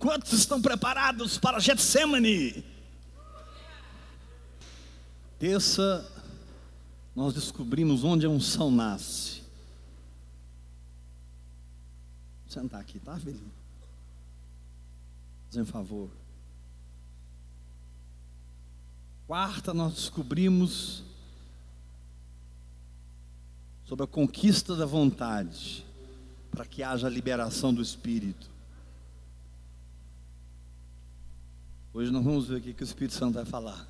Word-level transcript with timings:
Quantos 0.00 0.32
estão 0.32 0.62
preparados 0.62 1.36
para 1.36 1.60
Getsemane? 1.60 2.64
Terça, 5.38 6.10
nós 7.14 7.34
descobrimos 7.34 8.02
onde 8.02 8.24
a 8.24 8.30
unção 8.30 8.70
nasce. 8.70 9.42
Vou 12.44 12.48
sentar 12.48 12.80
aqui, 12.80 12.98
tá, 12.98 13.14
filhinho? 13.18 13.52
Fazendo 15.50 15.66
favor. 15.66 16.10
Quarta, 19.26 19.74
nós 19.74 19.92
descobrimos 19.92 21.04
sobre 23.84 24.04
a 24.04 24.08
conquista 24.08 24.74
da 24.74 24.86
vontade, 24.86 25.84
para 26.50 26.64
que 26.64 26.82
haja 26.82 27.06
a 27.06 27.10
liberação 27.10 27.74
do 27.74 27.82
Espírito. 27.82 28.48
Hoje 31.92 32.12
nós 32.12 32.24
vamos 32.24 32.46
ver 32.46 32.58
o 32.58 32.60
que 32.60 32.82
o 32.82 32.84
Espírito 32.84 33.14
Santo 33.14 33.34
vai 33.34 33.44
falar. 33.44 33.84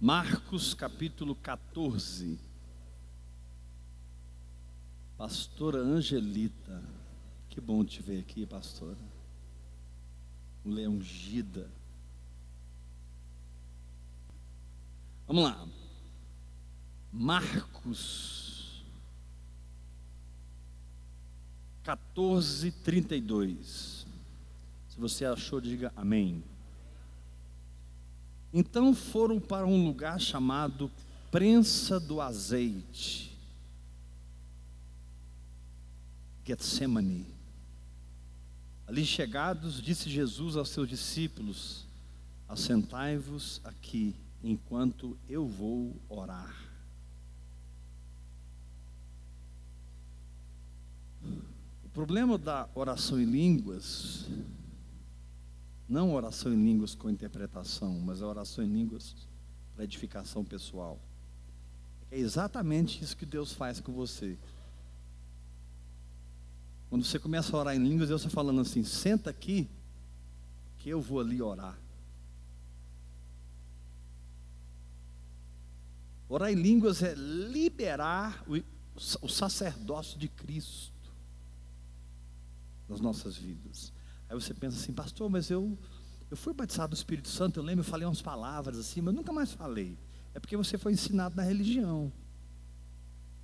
Marcos 0.00 0.72
capítulo 0.72 1.34
14. 1.34 2.38
Pastora 5.18 5.78
Angelita. 5.78 6.80
Que 7.48 7.60
bom 7.60 7.84
te 7.84 8.00
ver 8.00 8.20
aqui, 8.20 8.46
pastora. 8.46 8.96
Mulher 10.64 10.88
ungida. 10.88 11.68
Vamos 15.26 15.42
lá. 15.42 15.68
Marcos 17.12 18.49
14, 21.90 22.70
32. 22.70 24.06
Se 24.88 24.96
você 24.96 25.24
achou, 25.24 25.60
diga 25.60 25.92
amém. 25.96 26.40
Então 28.52 28.94
foram 28.94 29.40
para 29.40 29.66
um 29.66 29.84
lugar 29.84 30.20
chamado 30.20 30.88
Prensa 31.32 31.98
do 31.98 32.20
Azeite, 32.20 33.36
Getsemane. 36.44 37.26
Ali 38.86 39.04
chegados, 39.04 39.82
disse 39.82 40.08
Jesus 40.08 40.54
aos 40.56 40.68
seus 40.68 40.88
discípulos: 40.88 41.86
Assentai-vos 42.48 43.60
aqui, 43.64 44.14
enquanto 44.44 45.18
eu 45.28 45.44
vou 45.44 45.96
orar. 46.08 46.69
O 51.90 51.92
problema 51.92 52.38
da 52.38 52.68
oração 52.72 53.20
em 53.20 53.24
línguas 53.24 54.28
não 55.88 56.14
oração 56.14 56.52
em 56.52 56.64
línguas 56.64 56.94
com 56.94 57.10
interpretação, 57.10 57.98
mas 57.98 58.22
a 58.22 58.28
oração 58.28 58.64
em 58.64 58.68
línguas 58.68 59.16
para 59.74 59.82
edificação 59.82 60.44
pessoal. 60.44 61.00
É 62.08 62.16
exatamente 62.16 63.02
isso 63.02 63.16
que 63.16 63.26
Deus 63.26 63.52
faz 63.52 63.80
com 63.80 63.92
você. 63.92 64.38
Quando 66.88 67.04
você 67.04 67.18
começa 67.18 67.56
a 67.56 67.58
orar 67.58 67.74
em 67.74 67.82
línguas, 67.82 68.08
Deus 68.08 68.20
está 68.20 68.32
falando 68.32 68.60
assim: 68.60 68.84
senta 68.84 69.30
aqui, 69.30 69.68
que 70.78 70.88
eu 70.88 71.00
vou 71.00 71.18
ali 71.18 71.42
orar. 71.42 71.76
Orar 76.28 76.52
em 76.52 76.54
línguas 76.54 77.02
é 77.02 77.14
liberar 77.16 78.44
o, 78.46 78.62
o 79.22 79.28
sacerdócio 79.28 80.16
de 80.16 80.28
Cristo 80.28 80.99
nas 82.90 83.00
nossas 83.00 83.36
vidas. 83.36 83.92
Aí 84.28 84.34
você 84.34 84.52
pensa 84.52 84.76
assim, 84.76 84.92
pastor, 84.92 85.30
mas 85.30 85.48
eu, 85.48 85.78
eu 86.28 86.36
fui 86.36 86.52
batizado 86.52 86.90
do 86.90 86.96
Espírito 86.96 87.28
Santo, 87.28 87.58
eu 87.58 87.62
lembro, 87.62 87.80
eu 87.80 87.88
falei 87.88 88.06
umas 88.06 88.20
palavras 88.20 88.78
assim, 88.78 89.00
mas 89.00 89.14
eu 89.14 89.18
nunca 89.18 89.32
mais 89.32 89.52
falei. 89.52 89.96
É 90.34 90.40
porque 90.40 90.56
você 90.56 90.76
foi 90.76 90.92
ensinado 90.92 91.36
na 91.36 91.42
religião. 91.42 92.12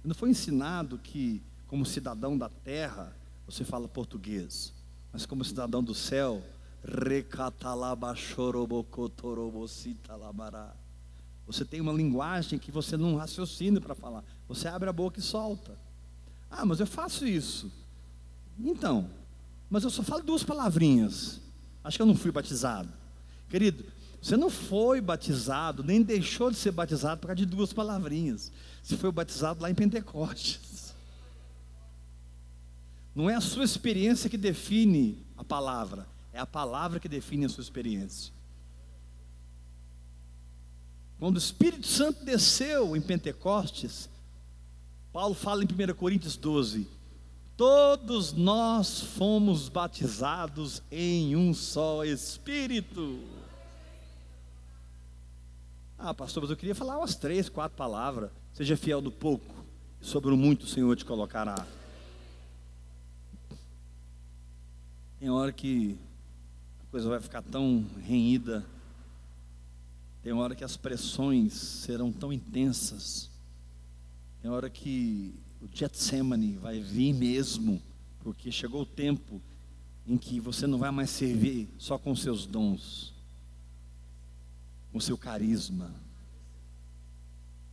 Não 0.04 0.14
foi 0.14 0.30
ensinado 0.30 0.98
que, 0.98 1.42
como 1.66 1.86
cidadão 1.86 2.36
da 2.36 2.48
terra, 2.48 3.16
você 3.46 3.64
fala 3.64 3.88
português, 3.88 4.74
mas 5.12 5.24
como 5.24 5.44
cidadão 5.44 5.82
do 5.82 5.94
céu, 5.94 6.42
você 11.46 11.64
tem 11.64 11.80
uma 11.80 11.92
linguagem 11.92 12.58
que 12.58 12.70
você 12.70 12.96
não 12.96 13.16
raciocina 13.16 13.80
para 13.80 13.94
falar. 13.94 14.24
Você 14.48 14.68
abre 14.68 14.88
a 14.88 14.92
boca 14.92 15.18
e 15.18 15.22
solta. 15.22 15.78
Ah, 16.50 16.64
mas 16.64 16.78
eu 16.78 16.86
faço 16.86 17.26
isso. 17.26 17.72
Então, 18.58 19.10
mas 19.68 19.84
eu 19.84 19.90
só 19.90 20.02
falo 20.02 20.22
duas 20.22 20.42
palavrinhas. 20.42 21.40
Acho 21.82 21.98
que 21.98 22.02
eu 22.02 22.06
não 22.06 22.16
fui 22.16 22.30
batizado. 22.30 22.88
Querido, 23.48 23.84
você 24.20 24.36
não 24.36 24.50
foi 24.50 25.00
batizado, 25.00 25.84
nem 25.84 26.02
deixou 26.02 26.50
de 26.50 26.56
ser 26.56 26.72
batizado 26.72 27.20
por 27.20 27.28
causa 27.28 27.36
de 27.36 27.46
duas 27.46 27.72
palavrinhas. 27.72 28.50
Você 28.82 28.96
foi 28.96 29.12
batizado 29.12 29.62
lá 29.62 29.70
em 29.70 29.74
Pentecostes. 29.74 30.94
Não 33.14 33.30
é 33.30 33.34
a 33.34 33.40
sua 33.40 33.64
experiência 33.64 34.28
que 34.28 34.36
define 34.36 35.24
a 35.36 35.44
palavra, 35.44 36.06
é 36.32 36.38
a 36.38 36.46
palavra 36.46 37.00
que 37.00 37.08
define 37.08 37.46
a 37.46 37.48
sua 37.48 37.62
experiência. 37.62 38.32
Quando 41.18 41.36
o 41.36 41.38
Espírito 41.38 41.86
Santo 41.86 42.24
desceu 42.24 42.94
em 42.94 43.00
Pentecostes, 43.00 44.08
Paulo 45.12 45.34
fala 45.34 45.64
em 45.64 45.66
1 45.66 45.94
Coríntios 45.94 46.36
12: 46.36 46.86
Todos 47.56 48.34
nós 48.34 49.00
fomos 49.00 49.70
batizados 49.70 50.82
em 50.90 51.34
um 51.34 51.54
só 51.54 52.04
Espírito. 52.04 53.18
Ah, 55.98 56.12
pastor, 56.12 56.42
mas 56.42 56.50
eu 56.50 56.56
queria 56.56 56.74
falar 56.74 56.98
umas 56.98 57.16
três, 57.16 57.48
quatro 57.48 57.74
palavras. 57.74 58.30
Seja 58.52 58.76
fiel 58.76 59.00
no 59.00 59.10
pouco, 59.10 59.54
sobre 60.02 60.34
o 60.34 60.36
muito 60.36 60.64
o 60.64 60.68
Senhor 60.68 60.94
te 60.96 61.04
colocará. 61.06 61.66
Tem 65.18 65.30
hora 65.30 65.50
que 65.50 65.98
a 66.86 66.90
coisa 66.90 67.08
vai 67.08 67.20
ficar 67.20 67.40
tão 67.40 67.86
renhida. 68.02 68.66
Tem 70.22 70.34
hora 70.34 70.54
que 70.54 70.64
as 70.64 70.76
pressões 70.76 71.54
serão 71.54 72.12
tão 72.12 72.30
intensas. 72.30 73.30
Tem 74.42 74.50
hora 74.50 74.68
que 74.68 75.34
o 75.66 75.76
Getsemane 75.76 76.52
vai 76.52 76.80
vir 76.80 77.12
mesmo, 77.12 77.82
porque 78.20 78.52
chegou 78.52 78.82
o 78.82 78.86
tempo 78.86 79.42
em 80.06 80.16
que 80.16 80.38
você 80.38 80.66
não 80.66 80.78
vai 80.78 80.90
mais 80.92 81.10
servir 81.10 81.68
só 81.76 81.98
com 81.98 82.14
seus 82.14 82.46
dons, 82.46 83.12
com 84.92 85.00
seu 85.00 85.18
carisma, 85.18 85.90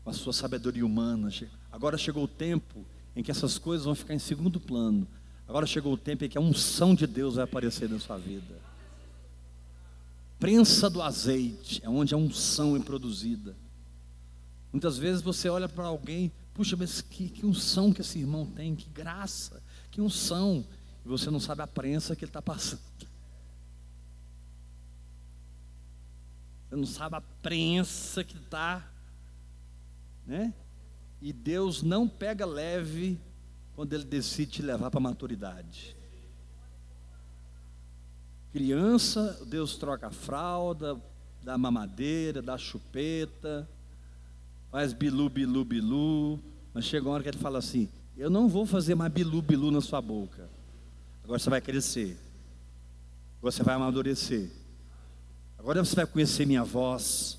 com 0.03 0.09
a 0.09 0.13
sua 0.13 0.33
sabedoria 0.33 0.85
humana. 0.85 1.29
Agora 1.71 1.97
chegou 1.97 2.23
o 2.23 2.27
tempo 2.27 2.83
em 3.15 3.21
que 3.21 3.29
essas 3.29 3.59
coisas 3.59 3.85
vão 3.85 3.93
ficar 3.93 4.15
em 4.15 4.19
segundo 4.19 4.59
plano. 4.59 5.07
Agora 5.47 5.67
chegou 5.67 5.93
o 5.93 5.97
tempo 5.97 6.25
em 6.25 6.29
que 6.29 6.37
a 6.37 6.41
unção 6.41 6.95
de 6.95 7.05
Deus 7.05 7.35
vai 7.35 7.43
aparecer 7.43 7.87
na 7.87 7.99
sua 7.99 8.17
vida. 8.17 8.59
Prensa 10.39 10.89
do 10.89 11.01
azeite 11.01 11.79
é 11.83 11.89
onde 11.89 12.13
a 12.13 12.17
unção 12.17 12.75
é 12.75 12.79
produzida. 12.79 13.55
Muitas 14.71 14.97
vezes 14.97 15.21
você 15.21 15.47
olha 15.47 15.69
para 15.69 15.85
alguém, 15.85 16.31
Puxa, 16.53 16.75
mas 16.77 17.01
que, 17.01 17.29
que 17.29 17.45
unção 17.45 17.91
que 17.91 18.01
esse 18.01 18.19
irmão 18.19 18.45
tem, 18.45 18.75
que 18.75 18.87
graça, 18.89 19.61
que 19.89 19.99
unção. 19.99 20.65
E 21.03 21.07
você 21.07 21.31
não 21.31 21.39
sabe 21.39 21.63
a 21.63 21.67
prensa 21.67 22.15
que 22.15 22.23
ele 22.23 22.29
está 22.29 22.41
passando. 22.41 22.81
Você 26.69 26.75
não 26.75 26.85
sabe 26.85 27.15
a 27.15 27.21
prensa 27.21 28.23
que 28.23 28.37
está. 28.37 28.87
Né? 30.25 30.53
E 31.21 31.33
Deus 31.33 31.81
não 31.81 32.07
pega 32.07 32.45
leve 32.45 33.19
quando 33.75 33.93
Ele 33.93 34.03
decide 34.03 34.51
te 34.51 34.61
levar 34.61 34.91
para 34.91 34.99
a 34.99 35.03
maturidade. 35.03 35.97
Criança, 38.51 39.43
Deus 39.47 39.75
troca 39.77 40.07
a 40.07 40.11
fralda, 40.11 41.01
dá 41.41 41.57
mamadeira, 41.57 42.41
dá 42.41 42.57
chupeta 42.57 43.67
faz 44.73 44.91
bilu, 44.91 45.29
bilu, 45.29 45.63
bilu. 45.63 46.39
Mas 46.73 46.85
chega 46.85 47.07
uma 47.07 47.13
hora 47.13 47.21
que 47.21 47.29
ele 47.29 47.37
fala 47.37 47.59
assim: 47.59 47.87
Eu 48.17 48.27
não 48.27 48.49
vou 48.49 48.65
fazer 48.65 48.95
mais 48.95 49.13
bilu, 49.13 49.39
bilu 49.39 49.69
na 49.69 49.79
sua 49.79 50.01
boca. 50.01 50.49
Agora 51.23 51.37
você 51.37 51.49
vai 51.49 51.61
crescer. 51.61 52.17
Você 53.39 53.61
vai 53.61 53.75
amadurecer. 53.75 54.49
Agora 55.59 55.85
você 55.85 55.95
vai 55.95 56.07
conhecer 56.07 56.47
minha 56.47 56.63
voz. 56.63 57.37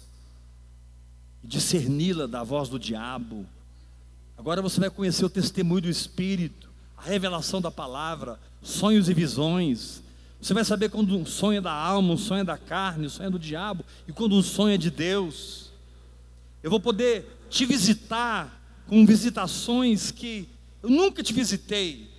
E 1.42 1.48
discerni-la 1.48 2.26
da 2.26 2.44
voz 2.44 2.68
do 2.68 2.78
diabo. 2.78 3.44
Agora 4.38 4.62
você 4.62 4.78
vai 4.78 4.90
conhecer 4.90 5.24
o 5.24 5.30
testemunho 5.30 5.82
do 5.82 5.88
Espírito, 5.88 6.70
a 6.96 7.02
revelação 7.02 7.60
da 7.60 7.70
palavra, 7.70 8.38
sonhos 8.62 9.08
e 9.08 9.14
visões. 9.14 10.02
Você 10.40 10.54
vai 10.54 10.64
saber 10.64 10.88
quando 10.88 11.16
um 11.16 11.26
sonho 11.26 11.58
é 11.58 11.60
da 11.60 11.72
alma, 11.72 12.12
um 12.12 12.18
sonho 12.18 12.42
é 12.42 12.44
da 12.44 12.58
carne, 12.58 13.06
um 13.06 13.10
sonho 13.10 13.26
é 13.26 13.30
do 13.30 13.38
diabo, 13.38 13.84
e 14.06 14.12
quando 14.12 14.36
um 14.36 14.42
sonho 14.42 14.74
é 14.74 14.78
de 14.78 14.90
Deus. 14.90 15.63
Eu 16.64 16.70
vou 16.70 16.80
poder 16.80 17.46
te 17.50 17.66
visitar 17.66 18.82
com 18.86 19.04
visitações 19.04 20.10
que 20.10 20.48
eu 20.82 20.88
nunca 20.88 21.22
te 21.22 21.30
visitei. 21.30 22.10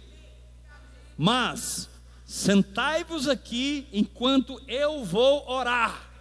Mas 1.18 1.90
sentai-vos 2.28 3.28
aqui 3.28 3.88
enquanto 3.92 4.62
eu 4.68 5.04
vou 5.04 5.50
orar. 5.50 6.12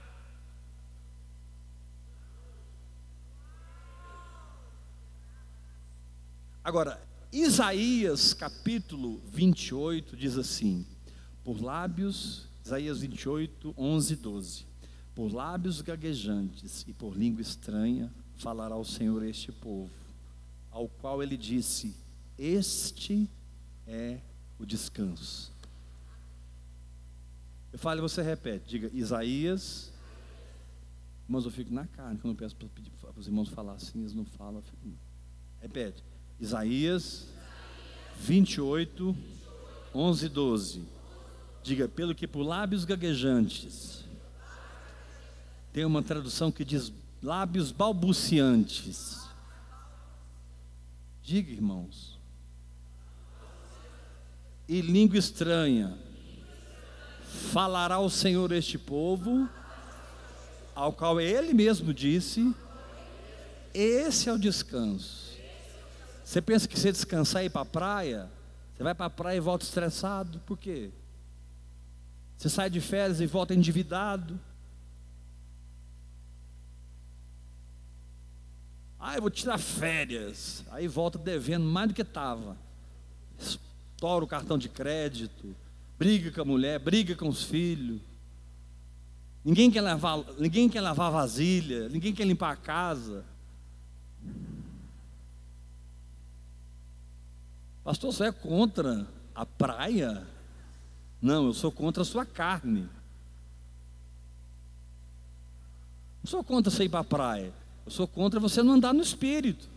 Agora, 6.64 7.06
Isaías 7.30 8.32
capítulo 8.32 9.20
28 9.26 10.16
diz 10.16 10.38
assim: 10.38 10.86
por 11.44 11.60
lábios, 11.60 12.48
Isaías 12.64 13.00
28, 13.02 13.74
11 13.76 14.12
e 14.14 14.16
12. 14.16 14.73
Por 15.14 15.32
lábios 15.32 15.80
gaguejantes 15.80 16.84
e 16.88 16.92
por 16.92 17.16
língua 17.16 17.40
estranha 17.40 18.12
falará 18.36 18.76
o 18.76 18.84
Senhor 18.84 19.22
a 19.22 19.28
este 19.28 19.52
povo, 19.52 19.90
ao 20.70 20.88
qual 20.88 21.22
ele 21.22 21.36
disse: 21.36 21.94
Este 22.36 23.28
é 23.86 24.18
o 24.58 24.66
descanso. 24.66 25.52
Eu 27.72 27.78
falo 27.78 27.98
e 27.98 28.02
você 28.02 28.22
repete, 28.22 28.68
diga 28.68 28.90
Isaías. 28.92 29.92
Irmãos, 31.26 31.44
eu 31.44 31.50
fico 31.50 31.72
na 31.72 31.86
carne 31.86 32.18
quando 32.18 32.34
eu 32.34 32.38
peço 32.38 32.54
para 32.54 32.68
os 33.18 33.26
irmãos 33.26 33.48
falar 33.48 33.74
assim, 33.74 34.00
eles 34.00 34.14
não 34.14 34.24
falam. 34.24 34.62
Fico... 34.62 34.96
Repete. 35.60 36.04
Isaías 36.38 37.26
28, 38.20 39.16
11 39.94 40.26
e 40.26 40.28
12. 40.28 40.84
Diga, 41.62 41.88
pelo 41.88 42.14
que 42.14 42.26
por 42.26 42.42
lábios 42.42 42.84
gaguejantes. 42.84 44.03
Tem 45.74 45.84
uma 45.84 46.04
tradução 46.04 46.52
que 46.52 46.64
diz 46.64 46.92
lábios 47.20 47.72
balbuciantes. 47.72 49.24
Diga, 51.20 51.50
irmãos. 51.50 52.16
E 54.68 54.80
língua 54.80 55.18
estranha. 55.18 55.98
Falará 57.50 57.98
o 57.98 58.08
Senhor 58.08 58.52
este 58.52 58.78
povo, 58.78 59.48
ao 60.76 60.92
qual 60.92 61.20
ele 61.20 61.52
mesmo 61.52 61.92
disse: 61.92 62.54
Esse 63.74 64.28
é 64.28 64.32
o 64.32 64.38
descanso. 64.38 65.34
Você 66.24 66.40
pensa 66.40 66.68
que 66.68 66.78
você 66.78 66.92
descansar 66.92 67.42
e 67.42 67.46
ir 67.46 67.50
para 67.50 67.62
a 67.62 67.66
praia, 67.66 68.30
você 68.76 68.84
vai 68.84 68.94
para 68.94 69.06
a 69.06 69.10
praia 69.10 69.38
e 69.38 69.40
volta 69.40 69.64
estressado, 69.64 70.38
por 70.46 70.56
quê? 70.56 70.92
Você 72.36 72.48
sai 72.48 72.70
de 72.70 72.80
férias 72.80 73.20
e 73.20 73.26
volta 73.26 73.52
endividado. 73.52 74.38
Ah, 79.06 79.16
eu 79.16 79.20
vou 79.20 79.30
tirar 79.30 79.58
férias. 79.58 80.64
Aí 80.70 80.88
volta 80.88 81.18
devendo 81.18 81.66
mais 81.66 81.88
do 81.88 81.94
que 81.94 82.00
estava. 82.00 82.56
Estoura 83.38 84.24
o 84.24 84.26
cartão 84.26 84.56
de 84.56 84.66
crédito. 84.66 85.54
Briga 85.98 86.32
com 86.32 86.40
a 86.40 86.44
mulher, 86.46 86.78
briga 86.78 87.14
com 87.14 87.28
os 87.28 87.44
filhos. 87.44 88.00
Ninguém 89.44 89.70
quer 89.70 89.82
lavar, 89.82 90.24
ninguém 90.38 90.70
quer 90.70 90.80
lavar 90.80 91.12
vasilha, 91.12 91.86
ninguém 91.90 92.14
quer 92.14 92.26
limpar 92.26 92.52
a 92.52 92.56
casa. 92.56 93.26
Pastor, 97.84 98.10
você 98.10 98.24
é 98.24 98.32
contra 98.32 99.06
a 99.34 99.44
praia? 99.44 100.26
Não, 101.20 101.48
eu 101.48 101.52
sou 101.52 101.70
contra 101.70 102.02
a 102.02 102.06
sua 102.06 102.24
carne. 102.24 102.88
Não 106.22 106.30
sou 106.30 106.42
contra 106.42 106.70
você 106.70 106.84
ir 106.84 106.88
para 106.88 107.00
a 107.00 107.04
praia. 107.04 107.63
Eu 107.84 107.90
sou 107.90 108.08
contra 108.08 108.40
você 108.40 108.62
não 108.62 108.74
andar 108.74 108.94
no 108.94 109.02
espírito. 109.02 109.68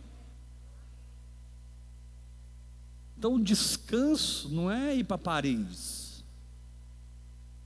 Então 3.16 3.34
o 3.34 3.42
descanso 3.42 4.48
não 4.48 4.70
é 4.70 4.94
ir 4.94 5.04
para 5.04 5.18
Paris. 5.18 6.24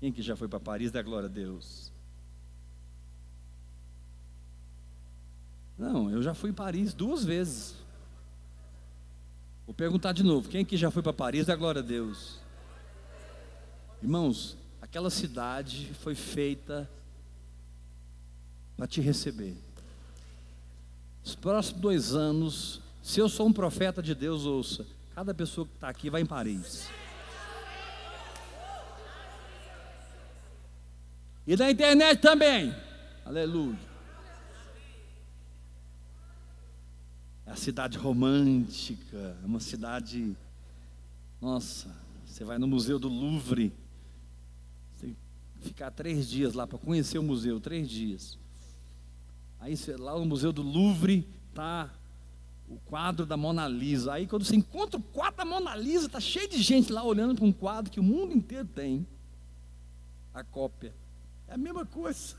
Quem 0.01 0.11
que 0.11 0.23
já 0.23 0.35
foi 0.35 0.49
para 0.49 0.59
Paris, 0.59 0.91
dá 0.91 1.03
glória 1.03 1.29
a 1.29 1.33
Deus. 1.33 1.93
Não, 5.79 6.11
eu 6.11 6.23
já 6.23 6.35
fui 6.35 6.51
em 6.51 6.55
Paris 6.55 6.95
duas 6.95 7.25
vezes. 7.25 7.75
Vou 9.67 9.75
perguntar 9.75 10.13
de 10.13 10.23
novo: 10.23 10.49
quem 10.49 10.63
aqui 10.63 10.77
já 10.77 10.91
foi 10.91 11.03
para 11.03 11.13
Paris? 11.13 11.47
Dá 11.47 11.55
glória 11.55 11.81
a 11.81 11.85
Deus. 11.85 12.39
Irmãos, 14.03 14.57
aquela 14.81 15.11
cidade 15.11 15.93
foi 16.01 16.15
feita 16.15 16.91
para 18.77 18.87
te 18.87 19.01
receber. 19.01 19.57
Os 21.25 21.35
próximos 21.35 21.81
dois 21.81 22.15
anos, 22.15 22.81
se 23.01 23.21
eu 23.21 23.29
sou 23.29 23.47
um 23.47 23.53
profeta 23.53 24.03
de 24.03 24.15
Deus, 24.15 24.45
ouça: 24.45 24.87
cada 25.15 25.33
pessoa 25.33 25.67
que 25.67 25.75
está 25.75 25.89
aqui 25.89 26.11
vai 26.11 26.23
em 26.23 26.27
Paris. 26.27 26.89
E 31.47 31.57
na 31.57 31.71
internet 31.71 32.21
também. 32.21 32.75
Aleluia. 33.25 33.79
É 37.47 37.51
a 37.51 37.57
cidade 37.57 37.99
romântica, 37.99 39.37
é 39.43 39.47
uma 39.47 39.61
cidade. 39.61 40.37
Nossa, 41.41 41.95
você 42.25 42.45
vai 42.45 42.59
no 42.59 42.67
Museu 42.67 42.99
do 42.99 43.09
Louvre, 43.09 43.73
você 44.95 45.07
tem 45.07 45.17
que 45.61 45.69
ficar 45.69 45.91
três 45.91 46.29
dias 46.29 46.55
lá 46.55 46.67
para 46.67 46.79
conhecer 46.79 47.19
o 47.19 47.23
museu, 47.23 47.61
três 47.61 47.89
dias. 47.89 48.39
Aí 49.63 49.79
lá 49.97 50.19
no 50.19 50.25
Museu 50.25 50.53
do 50.53 50.61
Louvre 50.61 51.25
tá 51.55 51.89
o 52.69 52.77
quadro 52.79 53.25
da 53.25 53.37
Mona 53.37 53.69
Lisa. 53.69 54.15
Aí 54.15 54.27
quando 54.27 54.45
você 54.45 54.57
encontra 54.57 54.99
o 54.99 55.03
quadro 55.03 55.37
da 55.37 55.45
Mona 55.45 55.77
Lisa, 55.77 56.09
tá 56.09 56.19
cheio 56.19 56.49
de 56.49 56.61
gente 56.61 56.93
lá 56.93 57.05
olhando 57.05 57.37
para 57.37 57.45
um 57.45 57.53
quadro 57.53 57.89
que 57.89 58.01
o 58.01 58.03
mundo 58.03 58.35
inteiro 58.35 58.67
tem. 58.67 59.07
A 60.35 60.43
cópia. 60.43 60.93
É 61.47 61.55
a 61.55 61.57
mesma 61.57 61.87
coisa. 61.87 62.35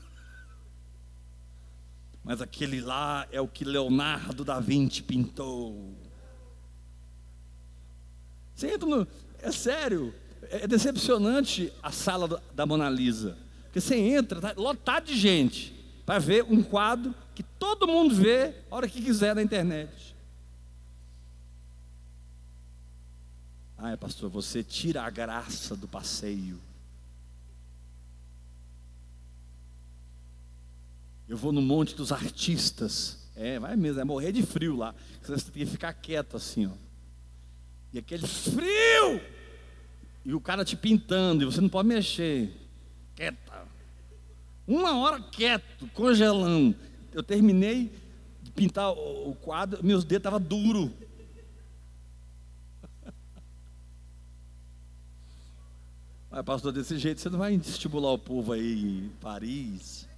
Mas 2.22 2.42
aquele 2.42 2.82
lá 2.82 3.26
é 3.32 3.40
o 3.40 3.48
que 3.48 3.64
Leonardo 3.64 4.44
da 4.44 4.60
Vinci 4.60 5.02
pintou. 5.02 5.94
Você 8.54 8.70
entra 8.70 8.86
no. 8.86 9.08
É 9.38 9.50
sério, 9.50 10.14
é 10.42 10.68
decepcionante 10.68 11.72
a 11.82 11.90
sala 11.90 12.42
da 12.54 12.66
Mona 12.66 12.90
Lisa. 12.90 13.38
Porque 13.62 13.80
você 13.80 13.96
entra, 13.96 14.42
tá 14.42 14.54
lotado 14.58 15.06
de 15.06 15.16
gente, 15.16 15.74
para 16.04 16.18
ver 16.18 16.44
um 16.44 16.62
quadro 16.62 17.14
que 17.34 17.42
todo 17.42 17.86
mundo 17.86 18.14
vê 18.14 18.54
a 18.70 18.76
hora 18.76 18.88
que 18.88 19.00
quiser 19.02 19.34
na 19.34 19.42
internet. 19.42 20.14
Ah, 23.76 23.96
pastor, 23.96 24.30
você 24.30 24.62
tira 24.62 25.02
a 25.02 25.10
graça 25.10 25.76
do 25.76 25.88
passeio. 25.88 26.58
Eu 31.28 31.36
vou 31.36 31.52
no 31.52 31.62
Monte 31.62 31.94
dos 31.94 32.12
Artistas. 32.12 33.18
É, 33.34 33.58
vai 33.58 33.74
mesmo, 33.76 34.00
é 34.00 34.04
morrer 34.04 34.32
de 34.32 34.42
frio 34.42 34.76
lá. 34.76 34.94
Você 35.22 35.50
tem 35.50 35.64
que 35.64 35.70
ficar 35.72 35.92
quieto 35.92 36.36
assim, 36.36 36.66
ó. 36.66 36.72
E 37.92 37.98
aquele 37.98 38.26
frio! 38.26 39.20
E 40.24 40.34
o 40.34 40.40
cara 40.40 40.64
te 40.64 40.76
pintando, 40.76 41.42
e 41.42 41.46
você 41.46 41.60
não 41.60 41.68
pode 41.68 41.88
mexer. 41.88 42.50
Quieta. 43.14 43.66
Uma 44.66 44.96
hora 44.98 45.20
quieto, 45.20 45.86
congelando. 45.92 46.74
Eu 47.12 47.22
terminei 47.22 47.92
de 48.42 48.50
pintar 48.50 48.90
o 48.92 49.36
quadro, 49.40 49.84
meus 49.84 50.04
dedos 50.04 50.20
estavam 50.20 50.40
duros. 50.40 50.90
Mas, 56.30 56.44
pastor, 56.44 56.72
desse 56.72 56.96
jeito 56.98 57.20
você 57.20 57.28
não 57.28 57.38
vai 57.38 57.54
estimular 57.54 58.12
o 58.12 58.18
povo 58.18 58.52
aí 58.52 59.04
em 59.04 59.10
Paris. 59.20 60.08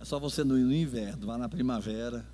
É 0.00 0.04
só 0.04 0.18
você 0.18 0.42
no 0.44 0.58
inverno, 0.58 1.26
vá 1.26 1.36
na 1.36 1.48
primavera. 1.48 2.24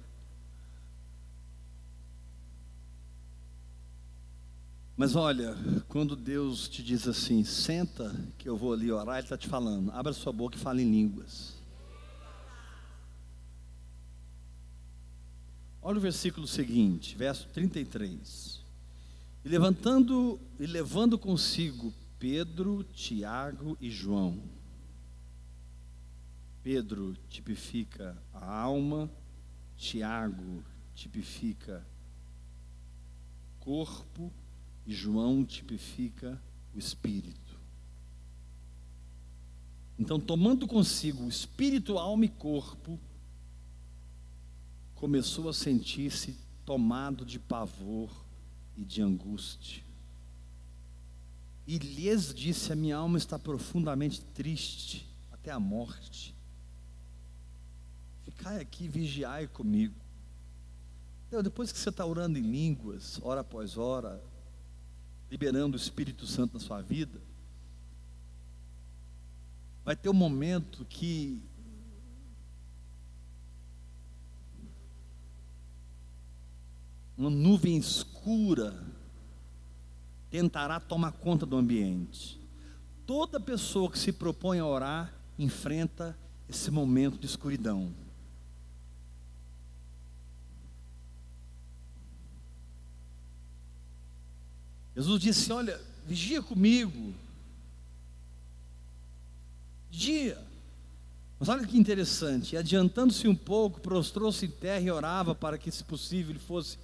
Mas 4.96 5.16
olha, 5.16 5.56
quando 5.88 6.14
Deus 6.14 6.68
te 6.68 6.80
diz 6.80 7.08
assim, 7.08 7.42
senta 7.42 8.14
que 8.38 8.48
eu 8.48 8.56
vou 8.56 8.72
ali 8.72 8.92
orar, 8.92 9.16
Ele 9.16 9.24
está 9.24 9.36
te 9.36 9.48
falando, 9.48 9.90
abra 9.90 10.12
sua 10.12 10.32
boca 10.32 10.56
e 10.56 10.60
fale 10.60 10.82
em 10.82 10.90
línguas. 10.90 11.54
Olha 15.82 15.98
o 15.98 16.00
versículo 16.00 16.46
seguinte, 16.46 17.16
verso 17.16 17.48
33. 17.48 18.62
E 19.44 19.48
levantando 19.48 20.40
e 20.60 20.66
levando 20.66 21.18
consigo 21.18 21.92
Pedro, 22.18 22.84
Tiago 22.84 23.76
e 23.80 23.90
João, 23.90 24.40
Pedro 26.62 27.14
tipifica 27.28 28.16
a 28.32 28.60
alma, 28.62 29.10
Tiago 29.76 30.64
tipifica 30.94 31.84
corpo 33.58 34.32
e 34.86 34.94
João 34.94 35.44
tipifica 35.44 36.40
o 36.74 36.78
espírito. 36.78 37.58
Então, 39.98 40.18
tomando 40.18 40.66
consigo 40.66 41.24
o 41.24 41.28
espírito, 41.28 41.98
alma 41.98 42.24
e 42.24 42.28
corpo, 42.28 42.98
começou 44.94 45.48
a 45.48 45.52
sentir-se 45.52 46.36
tomado 46.64 47.24
de 47.24 47.38
pavor 47.38 48.10
e 48.76 48.84
de 48.84 49.00
angústia. 49.00 49.82
E 51.66 51.78
lhes 51.78 52.34
disse: 52.34 52.72
A 52.72 52.76
minha 52.76 52.96
alma 52.96 53.16
está 53.16 53.38
profundamente 53.38 54.20
triste 54.20 55.08
até 55.32 55.50
a 55.50 55.60
morte. 55.60 56.34
Ficai 58.24 58.60
aqui, 58.60 58.88
vigiai 58.88 59.46
comigo. 59.46 59.94
Então, 61.28 61.42
depois 61.42 61.72
que 61.72 61.78
você 61.78 61.88
está 61.88 62.04
orando 62.04 62.38
em 62.38 62.42
línguas, 62.42 63.18
hora 63.22 63.40
após 63.40 63.76
hora, 63.76 64.22
liberando 65.34 65.76
o 65.76 65.80
Espírito 65.80 66.28
Santo 66.28 66.54
na 66.54 66.60
sua 66.60 66.80
vida, 66.80 67.20
vai 69.84 69.96
ter 69.96 70.08
um 70.08 70.14
momento 70.14 70.84
que 70.84 71.42
uma 77.18 77.28
nuvem 77.28 77.76
escura 77.76 78.80
tentará 80.30 80.78
tomar 80.78 81.10
conta 81.10 81.44
do 81.44 81.56
ambiente. 81.56 82.40
Toda 83.04 83.40
pessoa 83.40 83.90
que 83.90 83.98
se 83.98 84.12
propõe 84.12 84.60
a 84.60 84.66
orar 84.66 85.12
enfrenta 85.36 86.16
esse 86.48 86.70
momento 86.70 87.18
de 87.18 87.26
escuridão. 87.26 87.92
Jesus 94.94 95.20
disse: 95.20 95.52
Olha, 95.52 95.80
vigia 96.06 96.42
comigo. 96.42 97.14
Dia. 99.90 100.38
Mas 101.38 101.48
olha 101.48 101.66
que 101.66 101.76
interessante, 101.76 102.56
adiantando-se 102.56 103.26
um 103.26 103.34
pouco, 103.34 103.80
prostrou-se 103.80 104.46
em 104.46 104.50
terra 104.50 104.80
e 104.80 104.90
orava 104.90 105.34
para 105.34 105.58
que, 105.58 105.70
se 105.70 105.84
possível, 105.84 106.30
ele 106.30 106.38
fosse 106.38 106.78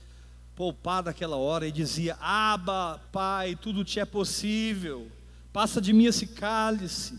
poupado 0.54 1.08
aquela 1.08 1.36
hora 1.36 1.66
e 1.66 1.72
dizia: 1.72 2.16
Aba, 2.20 2.98
Pai, 3.12 3.56
tudo 3.56 3.84
te 3.84 4.00
é 4.00 4.04
possível, 4.04 5.10
passa 5.52 5.80
de 5.80 5.92
mim 5.92 6.04
esse 6.04 6.26
cálice, 6.26 7.18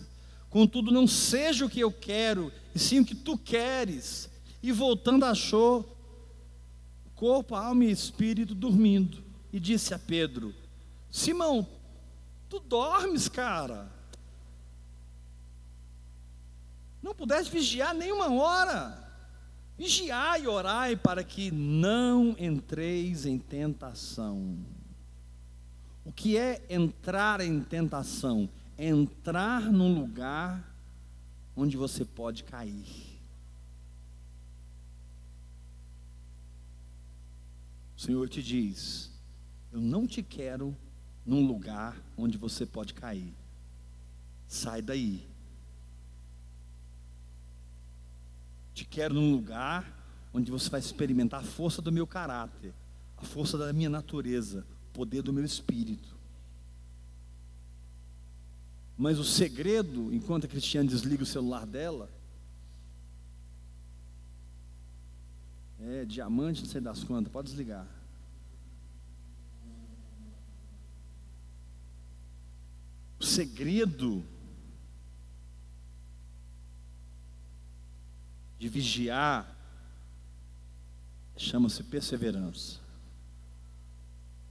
contudo, 0.49 0.91
não 0.91 1.07
seja 1.07 1.65
o 1.65 1.69
que 1.69 1.79
eu 1.79 1.91
quero, 1.91 2.51
e 2.75 2.79
sim 2.79 2.99
o 2.99 3.05
que 3.05 3.15
tu 3.15 3.37
queres. 3.37 4.29
E 4.61 4.71
voltando, 4.71 5.25
achou 5.25 5.97
corpo, 7.15 7.55
alma 7.55 7.85
e 7.85 7.91
espírito 7.91 8.53
dormindo, 8.53 9.23
e 9.51 9.59
disse 9.59 9.93
a 9.93 9.99
Pedro: 9.99 10.53
Simão, 11.11 11.67
tu 12.49 12.59
dormes, 12.59 13.27
cara. 13.27 13.91
Não 17.03 17.13
pudeste 17.13 17.51
vigiar 17.51 17.93
nenhuma 17.93 18.33
hora. 18.33 18.97
Vigiai 19.77 20.43
e 20.43 20.47
orai 20.47 20.95
para 20.95 21.23
que 21.23 21.51
não 21.51 22.35
entreis 22.39 23.25
em 23.25 23.37
tentação. 23.37 24.57
O 26.05 26.11
que 26.11 26.37
é 26.37 26.63
entrar 26.69 27.41
em 27.41 27.61
tentação? 27.61 28.49
É 28.77 28.87
entrar 28.87 29.71
num 29.71 29.93
lugar 29.99 30.63
onde 31.55 31.75
você 31.75 32.05
pode 32.05 32.43
cair. 32.43 33.19
O 37.97 37.99
Senhor 37.99 38.29
te 38.29 38.41
diz: 38.41 39.11
Eu 39.71 39.81
não 39.81 40.07
te 40.07 40.23
quero 40.23 40.75
num 41.25 41.45
lugar 41.45 41.95
onde 42.17 42.37
você 42.37 42.65
pode 42.65 42.93
cair. 42.93 43.33
Sai 44.47 44.81
daí. 44.81 45.25
Te 48.73 48.85
quero 48.85 49.13
num 49.13 49.31
lugar 49.31 49.99
onde 50.33 50.49
você 50.49 50.69
vai 50.69 50.79
experimentar 50.79 51.41
a 51.41 51.43
força 51.43 51.81
do 51.81 51.91
meu 51.91 52.07
caráter, 52.07 52.73
a 53.17 53.23
força 53.23 53.57
da 53.57 53.71
minha 53.73 53.89
natureza, 53.89 54.65
o 54.89 54.93
poder 54.93 55.21
do 55.21 55.33
meu 55.33 55.43
espírito. 55.43 56.15
Mas 58.97 59.19
o 59.19 59.23
segredo, 59.23 60.13
enquanto 60.13 60.45
a 60.45 60.47
Cristiane 60.47 60.87
desliga 60.87 61.23
o 61.23 61.25
celular 61.25 61.65
dela, 61.65 62.09
é 65.79 66.05
diamante, 66.05 66.61
não 66.61 66.69
sei 66.69 66.79
das 66.79 67.03
quantas, 67.03 67.31
pode 67.31 67.47
desligar. 67.49 67.87
O 73.21 73.23
segredo 73.23 74.25
de 78.57 78.67
vigiar 78.67 79.55
chama-se 81.37 81.83
perseverança. 81.83 82.79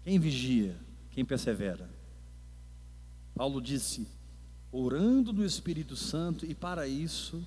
Quem 0.05 0.21
vigia, 0.21 0.79
quem 1.11 1.25
persevera. 1.25 1.91
Paulo 3.35 3.61
disse: 3.61 4.07
orando 4.71 5.33
no 5.33 5.45
Espírito 5.45 5.97
Santo 5.97 6.47
e 6.47 6.55
para 6.55 6.87
isso 6.87 7.45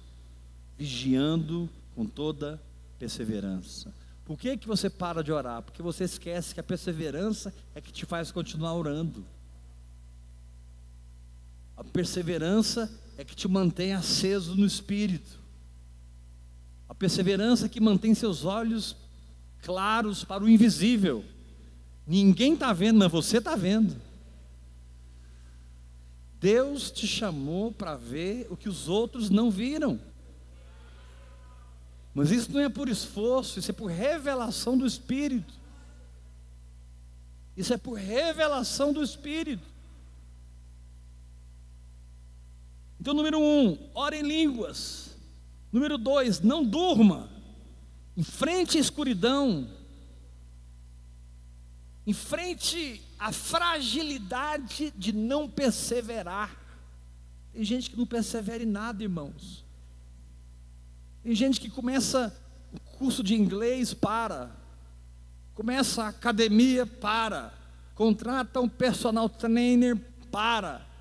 vigiando 0.78 1.70
com 1.96 2.06
toda 2.06 2.62
perseverança. 3.00 3.96
Por 4.26 4.38
que 4.38 4.58
que 4.58 4.68
você 4.68 4.90
para 4.90 5.24
de 5.24 5.32
orar? 5.32 5.62
Porque 5.62 5.82
você 5.82 6.04
esquece 6.04 6.54
que 6.54 6.60
a 6.60 6.64
perseverança 6.64 7.54
é 7.74 7.80
que 7.80 7.94
te 7.94 8.06
faz 8.06 8.30
continuar 8.30 8.74
orando. 8.74 9.26
A 11.76 11.84
perseverança 11.84 12.92
é 13.18 13.24
que 13.24 13.36
te 13.36 13.48
mantém 13.48 13.94
aceso 13.94 14.56
no 14.56 14.66
espírito. 14.66 15.40
A 16.88 16.96
perseverança 16.96 17.66
é 17.66 17.70
que 17.70 17.80
mantém 17.80 18.14
seus 18.14 18.46
olhos 18.46 18.96
claros 19.62 20.24
para 20.24 20.44
o 20.44 20.50
invisível. 20.50 21.24
Ninguém 22.06 22.54
está 22.54 22.74
vendo, 22.74 23.00
mas 23.00 23.12
você 23.12 23.38
está 23.38 23.56
vendo. 23.56 23.96
Deus 26.40 26.92
te 26.92 27.08
chamou 27.08 27.72
para 27.72 27.96
ver 27.96 28.48
o 28.50 28.58
que 28.58 28.68
os 28.68 28.90
outros 28.90 29.30
não 29.30 29.50
viram. 29.50 30.00
Mas 32.14 32.30
isso 32.32 32.52
não 32.52 32.60
é 32.60 32.70
por 32.70 32.90
esforço, 32.90 33.58
isso 33.58 33.72
é 33.72 33.74
por 33.74 33.88
revelação 33.88 34.78
do 34.78 34.86
Espírito. 34.86 35.54
Isso 37.56 37.74
é 37.74 37.78
por 37.78 37.94
revelação 37.94 38.92
do 38.92 39.02
Espírito. 39.02 39.73
Então, 43.04 43.14
número 43.14 43.38
um, 43.38 43.78
ora 43.94 44.16
em 44.16 44.22
línguas. 44.22 45.18
Número 45.74 45.98
dois, 45.98 46.40
não 46.40 46.64
durma. 46.64 47.30
Enfrente 48.16 48.78
a 48.78 48.80
escuridão. 48.80 49.70
Enfrente 52.08 53.02
a 53.20 53.34
fragilidade 53.34 54.94
de 54.96 55.12
não 55.12 55.50
perseverar. 55.50 56.58
Tem 57.52 57.62
gente 57.66 57.90
que 57.90 57.98
não 57.98 58.06
persevera 58.06 58.64
em 58.64 58.68
nada, 58.68 59.04
irmãos. 59.04 59.66
Tem 61.24 61.36
gente 61.36 61.60
que 61.60 61.70
começa 61.70 62.34
o 62.72 62.80
curso 62.98 63.22
de 63.22 63.36
inglês, 63.36 63.94
para. 63.94 64.50
Começa 65.54 66.06
a 66.06 66.08
academia, 66.08 66.86
para. 66.86 67.54
Contrata 67.96 68.62
um 68.62 68.70
personal 68.70 69.28
trainer, 69.28 69.98
para 70.32 70.93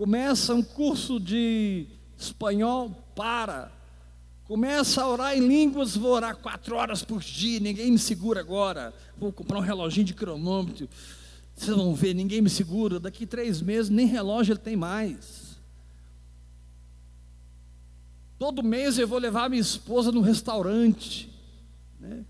começa 0.00 0.54
um 0.54 0.62
curso 0.62 1.20
de 1.20 1.84
espanhol, 2.16 2.90
para. 3.14 3.70
Começa 4.44 5.02
a 5.02 5.06
orar 5.06 5.36
em 5.36 5.46
línguas, 5.46 5.94
vou 5.94 6.12
orar 6.12 6.34
quatro 6.38 6.74
horas 6.74 7.04
por 7.04 7.20
dia, 7.20 7.60
ninguém 7.60 7.90
me 7.90 7.98
segura 7.98 8.40
agora. 8.40 8.94
Vou 9.18 9.30
comprar 9.30 9.58
um 9.58 9.60
reloginho 9.60 10.06
de 10.06 10.14
cronômetro. 10.14 10.88
Vocês 11.54 11.76
vão 11.76 11.94
ver, 11.94 12.14
ninguém 12.14 12.40
me 12.40 12.48
segura. 12.48 12.98
Daqui 12.98 13.26
três 13.26 13.60
meses, 13.60 13.90
nem 13.90 14.06
relógio 14.06 14.52
ele 14.52 14.60
tem 14.60 14.74
mais. 14.74 15.60
Todo 18.38 18.62
mês 18.62 18.98
eu 18.98 19.06
vou 19.06 19.18
levar 19.18 19.50
minha 19.50 19.60
esposa 19.60 20.10
no 20.10 20.22
restaurante. 20.22 21.28
Né? 22.00 22.24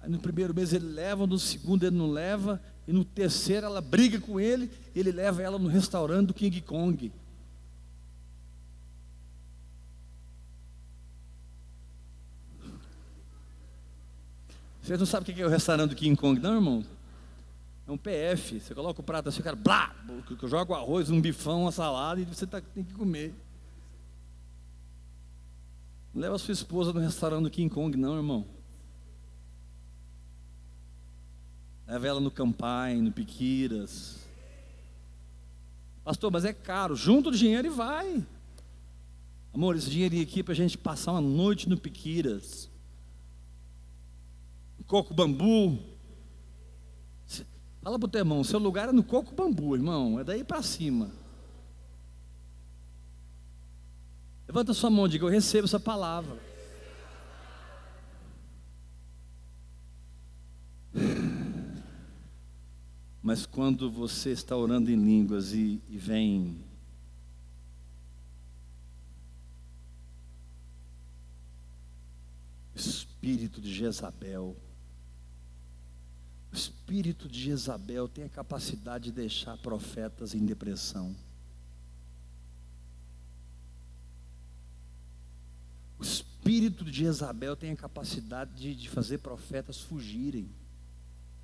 Aí 0.00 0.08
no 0.08 0.18
primeiro 0.18 0.54
mês 0.54 0.72
ele 0.72 0.86
leva, 0.86 1.26
no 1.26 1.38
segundo 1.38 1.84
ele 1.84 1.96
não 1.96 2.10
leva, 2.10 2.60
e 2.86 2.92
no 2.92 3.04
terceiro 3.04 3.66
ela 3.66 3.80
briga 3.80 4.20
com 4.20 4.38
ele, 4.40 4.70
ele 4.94 5.12
leva 5.12 5.42
ela 5.42 5.58
no 5.58 5.68
restaurante 5.68 6.28
do 6.28 6.34
King 6.34 6.60
Kong. 6.60 7.12
Vocês 14.82 14.98
não 14.98 15.06
sabem 15.06 15.32
o 15.32 15.36
que 15.36 15.42
é 15.42 15.44
o 15.44 15.50
restaurante 15.50 15.90
do 15.90 15.96
King 15.96 16.16
Kong, 16.16 16.40
não, 16.40 16.54
irmão? 16.54 16.82
É 17.86 17.92
um 17.92 17.98
PF. 17.98 18.58
Você 18.58 18.74
coloca 18.74 19.00
o 19.00 19.04
prato 19.04 19.28
assim, 19.28 19.40
o 19.40 19.44
cara, 19.44 19.54
blá, 19.54 19.94
eu 20.40 20.48
jogo 20.48 20.72
arroz, 20.72 21.10
um 21.10 21.20
bifão, 21.20 21.62
uma 21.62 21.72
salada 21.72 22.20
e 22.20 22.24
você 22.24 22.46
tá, 22.46 22.60
tem 22.60 22.82
que 22.82 22.94
comer. 22.94 23.34
Não 26.14 26.22
leva 26.22 26.36
a 26.36 26.38
sua 26.38 26.52
esposa 26.52 26.92
no 26.92 27.00
restaurante 27.00 27.42
do 27.42 27.50
King 27.50 27.68
Kong, 27.68 27.96
não, 27.98 28.16
irmão. 28.16 28.57
Leva 31.88 32.06
ela 32.06 32.20
no 32.20 32.30
Campai, 32.30 32.96
no 32.96 33.10
Piquiras. 33.10 34.18
Pastor, 36.04 36.30
mas 36.30 36.44
é 36.44 36.52
caro. 36.52 36.94
Junta 36.94 37.30
o 37.30 37.32
dinheiro 37.32 37.66
e 37.66 37.70
vai. 37.70 38.26
Amor, 39.54 39.74
esse 39.74 39.88
dinheirinho 39.88 40.22
aqui 40.22 40.40
é 40.40 40.42
para 40.42 40.52
a 40.52 40.56
gente 40.56 40.76
passar 40.76 41.12
uma 41.12 41.22
noite 41.22 41.66
no 41.66 41.78
Piquiras. 41.78 42.70
coco 44.86 45.14
bambu. 45.14 45.78
Fala 47.80 47.98
para 47.98 48.06
o 48.06 48.10
teu 48.10 48.18
irmão, 48.18 48.44
seu 48.44 48.58
lugar 48.58 48.90
é 48.90 48.92
no 48.92 49.02
coco 49.02 49.34
bambu, 49.34 49.74
irmão, 49.74 50.20
é 50.20 50.24
daí 50.24 50.44
para 50.44 50.60
cima. 50.60 51.10
Levanta 54.46 54.74
sua 54.74 54.90
mão 54.90 55.06
e 55.06 55.08
diga: 55.08 55.24
Eu 55.24 55.30
recebo 55.30 55.64
essa 55.64 55.80
palavra. 55.80 56.36
Mas 63.22 63.44
quando 63.44 63.90
você 63.90 64.30
está 64.30 64.56
orando 64.56 64.90
em 64.90 64.96
línguas 64.96 65.52
e, 65.52 65.82
e 65.88 65.98
vem 65.98 66.64
espírito 72.74 73.60
de 73.60 73.74
Jezabel, 73.74 74.56
o 76.50 76.54
espírito 76.54 77.28
de 77.28 77.40
Jezabel 77.40 78.08
tem 78.08 78.24
a 78.24 78.28
capacidade 78.28 79.04
de 79.04 79.12
deixar 79.12 79.58
profetas 79.58 80.34
em 80.34 80.46
depressão. 80.46 81.14
O 85.98 86.02
espírito 86.02 86.84
de 86.84 86.92
Jezabel 86.92 87.56
tem 87.56 87.72
a 87.72 87.76
capacidade 87.76 88.54
de, 88.54 88.74
de 88.74 88.88
fazer 88.88 89.18
profetas 89.18 89.80
fugirem 89.80 90.48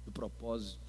do 0.06 0.12
propósito. 0.12 0.83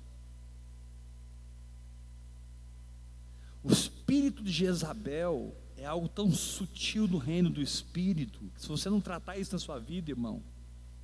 O 3.66 3.72
espírito 3.72 4.44
de 4.44 4.52
Jezabel 4.52 5.56
é 5.76 5.86
algo 5.86 6.08
tão 6.08 6.32
sutil 6.32 7.08
no 7.08 7.18
reino 7.18 7.50
do 7.50 7.64
espírito, 7.64 8.40
que 8.54 8.62
se 8.62 8.68
você 8.68 8.92
não 8.92 9.02
tratar 9.02 9.40
isso 9.40 9.54
na 9.54 9.60
sua 9.60 9.80
vida, 9.80 10.12
irmão, 10.12 10.44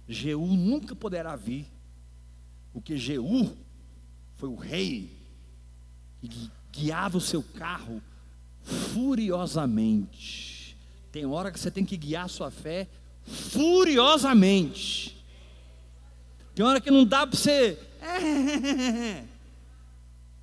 Jeú 0.08 0.46
nunca 0.46 0.96
poderá 0.96 1.36
vir. 1.36 1.66
Porque 2.72 2.96
Jeú 2.98 3.52
foi 4.36 4.48
o 4.48 4.56
rei 4.56 5.10
que 6.22 6.52
guiava 6.72 7.18
o 7.18 7.22
seu 7.22 7.42
carro 7.42 8.00
furiosamente. 8.62 10.78
Tem 11.12 11.26
hora 11.26 11.52
que 11.52 11.60
você 11.60 11.72
tem 11.72 11.84
que 11.84 11.98
guiar 11.98 12.26
a 12.26 12.30
sua 12.30 12.52
fé 12.52 12.88
furiosamente. 13.26 15.20
Tem 16.54 16.64
hora 16.64 16.80
que 16.80 16.92
não 16.92 17.06
dá 17.06 17.26
para 17.26 17.36
você. 17.36 17.80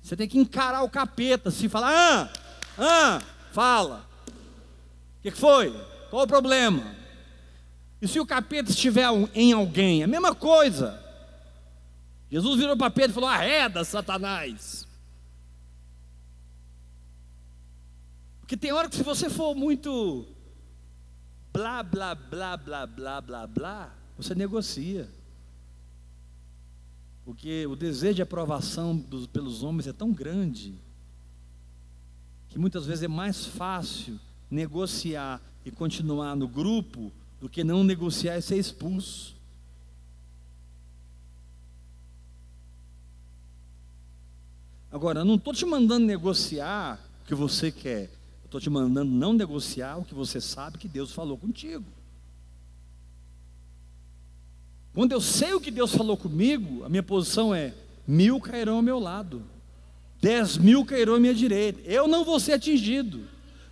Você 0.09 0.15
tem 0.15 0.27
que 0.27 0.39
encarar 0.39 0.81
o 0.81 0.89
capeta, 0.89 1.51
se 1.51 1.69
falar, 1.69 1.91
ah, 1.93 2.33
ah, 2.79 3.21
fala. 3.51 4.09
O 4.25 5.21
que, 5.21 5.29
que 5.29 5.37
foi? 5.37 5.71
Qual 6.09 6.23
o 6.23 6.27
problema? 6.27 6.95
E 8.01 8.07
se 8.07 8.19
o 8.19 8.25
capeta 8.25 8.71
estiver 8.71 9.05
em 9.35 9.53
alguém? 9.53 10.01
A 10.01 10.07
mesma 10.07 10.33
coisa. 10.33 10.99
Jesus 12.31 12.59
virou 12.59 12.75
para 12.75 12.89
Pedro 12.89 13.11
e 13.11 13.13
falou: 13.13 13.29
arreda, 13.29 13.83
Satanás. 13.83 14.87
Porque 18.39 18.57
tem 18.57 18.73
hora 18.73 18.89
que 18.89 18.95
se 18.95 19.03
você 19.03 19.29
for 19.29 19.53
muito 19.53 20.25
blá, 21.53 21.83
blá, 21.83 22.15
blá, 22.15 22.57
blá, 22.57 22.87
blá, 22.87 23.21
blá, 23.21 23.45
blá, 23.45 23.93
você 24.17 24.33
negocia. 24.33 25.07
Porque 27.25 27.65
o 27.67 27.75
desejo 27.75 28.15
de 28.15 28.21
aprovação 28.21 28.95
dos, 28.95 29.27
pelos 29.27 29.63
homens 29.63 29.87
é 29.87 29.93
tão 29.93 30.11
grande 30.11 30.73
que 32.49 32.57
muitas 32.57 32.85
vezes 32.85 33.03
é 33.03 33.07
mais 33.07 33.45
fácil 33.45 34.19
negociar 34.49 35.41
e 35.63 35.71
continuar 35.71 36.35
no 36.35 36.47
grupo 36.47 37.11
do 37.39 37.47
que 37.47 37.63
não 37.63 37.83
negociar 37.83 38.37
e 38.37 38.41
ser 38.41 38.57
expulso. 38.57 39.35
Agora, 44.91 45.19
eu 45.19 45.25
não 45.25 45.35
estou 45.35 45.53
te 45.53 45.65
mandando 45.65 46.05
negociar 46.05 46.99
o 47.21 47.27
que 47.27 47.35
você 47.35 47.71
quer, 47.71 48.05
eu 48.41 48.45
estou 48.45 48.59
te 48.59 48.71
mandando 48.71 49.11
não 49.11 49.33
negociar 49.33 49.97
o 49.97 50.03
que 50.03 50.15
você 50.15 50.41
sabe 50.41 50.79
que 50.79 50.87
Deus 50.87 51.11
falou 51.11 51.37
contigo. 51.37 51.85
Quando 54.99 55.13
eu 55.13 55.21
sei 55.21 55.53
o 55.53 55.61
que 55.61 55.71
Deus 55.71 55.95
falou 55.95 56.17
comigo, 56.17 56.83
a 56.83 56.89
minha 56.89 57.01
posição 57.01 57.55
é: 57.55 57.73
mil 58.05 58.37
cairão 58.41 58.75
ao 58.75 58.81
meu 58.81 58.99
lado, 58.99 59.41
dez 60.21 60.57
mil 60.57 60.83
cairão 60.83 61.15
à 61.15 61.19
minha 61.21 61.33
direita. 61.33 61.79
Eu 61.89 62.05
não 62.05 62.25
vou 62.25 62.37
ser 62.37 62.51
atingido, 62.51 63.25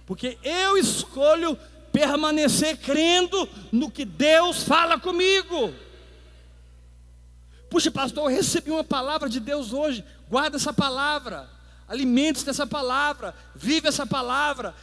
porque 0.06 0.38
eu 0.42 0.78
escolho 0.78 1.60
permanecer 1.92 2.78
crendo 2.78 3.46
no 3.74 3.92
que 3.92 4.06
Deus 4.06 4.63
fala 4.63 4.98
comigo. 4.98 5.74
Puxa, 7.70 7.92
pastor, 7.92 8.32
eu 8.32 8.38
recebi 8.38 8.72
uma 8.72 8.86
palavra 8.86 9.28
de 9.28 9.42
Deus 9.42 9.74
hoje. 9.74 10.06
Guarda 10.30 10.56
essa 10.56 10.72
palavra, 10.72 11.50
alimente-se 11.90 12.46
dessa 12.46 12.66
palavra, 12.66 13.36
vive 13.54 13.90
essa 13.90 14.08
palavra, 14.08 14.74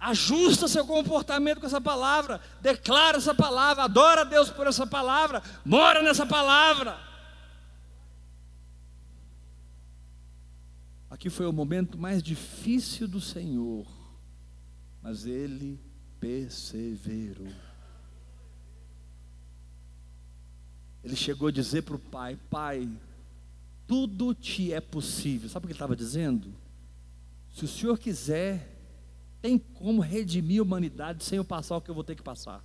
Ajusta 0.00 0.66
seu 0.66 0.86
comportamento 0.86 1.60
com 1.60 1.66
essa 1.66 1.80
palavra, 1.80 2.40
declara 2.62 3.18
essa 3.18 3.34
palavra, 3.34 3.84
adora 3.84 4.22
a 4.22 4.24
Deus 4.24 4.48
por 4.48 4.66
essa 4.66 4.86
palavra, 4.86 5.42
mora 5.62 6.02
nessa 6.02 6.24
palavra. 6.24 6.98
Aqui 11.10 11.28
foi 11.28 11.44
o 11.44 11.52
momento 11.52 11.98
mais 11.98 12.22
difícil 12.22 13.06
do 13.06 13.20
Senhor, 13.20 13.86
mas 15.02 15.26
ele 15.26 15.78
perseverou. 16.18 17.52
Ele 21.04 21.16
chegou 21.16 21.48
a 21.48 21.52
dizer 21.52 21.82
para 21.82 21.96
o 21.96 21.98
pai: 21.98 22.38
Pai, 22.48 22.88
tudo 23.86 24.34
te 24.34 24.72
é 24.72 24.80
possível. 24.80 25.48
Sabe 25.48 25.64
o 25.64 25.66
que 25.66 25.72
ele 25.72 25.76
estava 25.76 25.96
dizendo? 25.96 26.54
Se 27.52 27.64
o 27.64 27.68
senhor 27.68 27.98
quiser, 27.98 28.69
tem 29.40 29.58
como 29.58 30.00
redimir 30.00 30.60
a 30.60 30.62
humanidade 30.62 31.24
sem 31.24 31.36
eu 31.36 31.44
passar 31.44 31.76
o 31.76 31.80
que 31.80 31.90
eu 31.90 31.94
vou 31.94 32.04
ter 32.04 32.14
que 32.14 32.22
passar. 32.22 32.64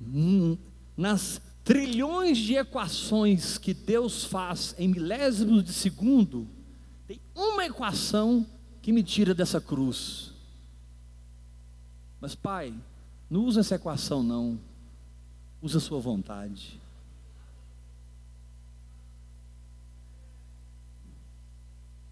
Hum, 0.00 0.56
nas 0.96 1.40
trilhões 1.64 2.38
de 2.38 2.54
equações 2.54 3.58
que 3.58 3.74
Deus 3.74 4.24
faz 4.24 4.74
em 4.78 4.88
milésimos 4.88 5.64
de 5.64 5.72
segundo, 5.72 6.46
tem 7.08 7.20
uma 7.34 7.64
equação 7.66 8.46
que 8.80 8.92
me 8.92 9.02
tira 9.02 9.34
dessa 9.34 9.60
cruz. 9.60 10.32
Mas, 12.20 12.34
Pai, 12.34 12.72
não 13.28 13.44
usa 13.44 13.60
essa 13.60 13.74
equação, 13.74 14.22
não. 14.22 14.60
Usa 15.60 15.78
a 15.78 15.80
sua 15.80 15.98
vontade. 15.98 16.80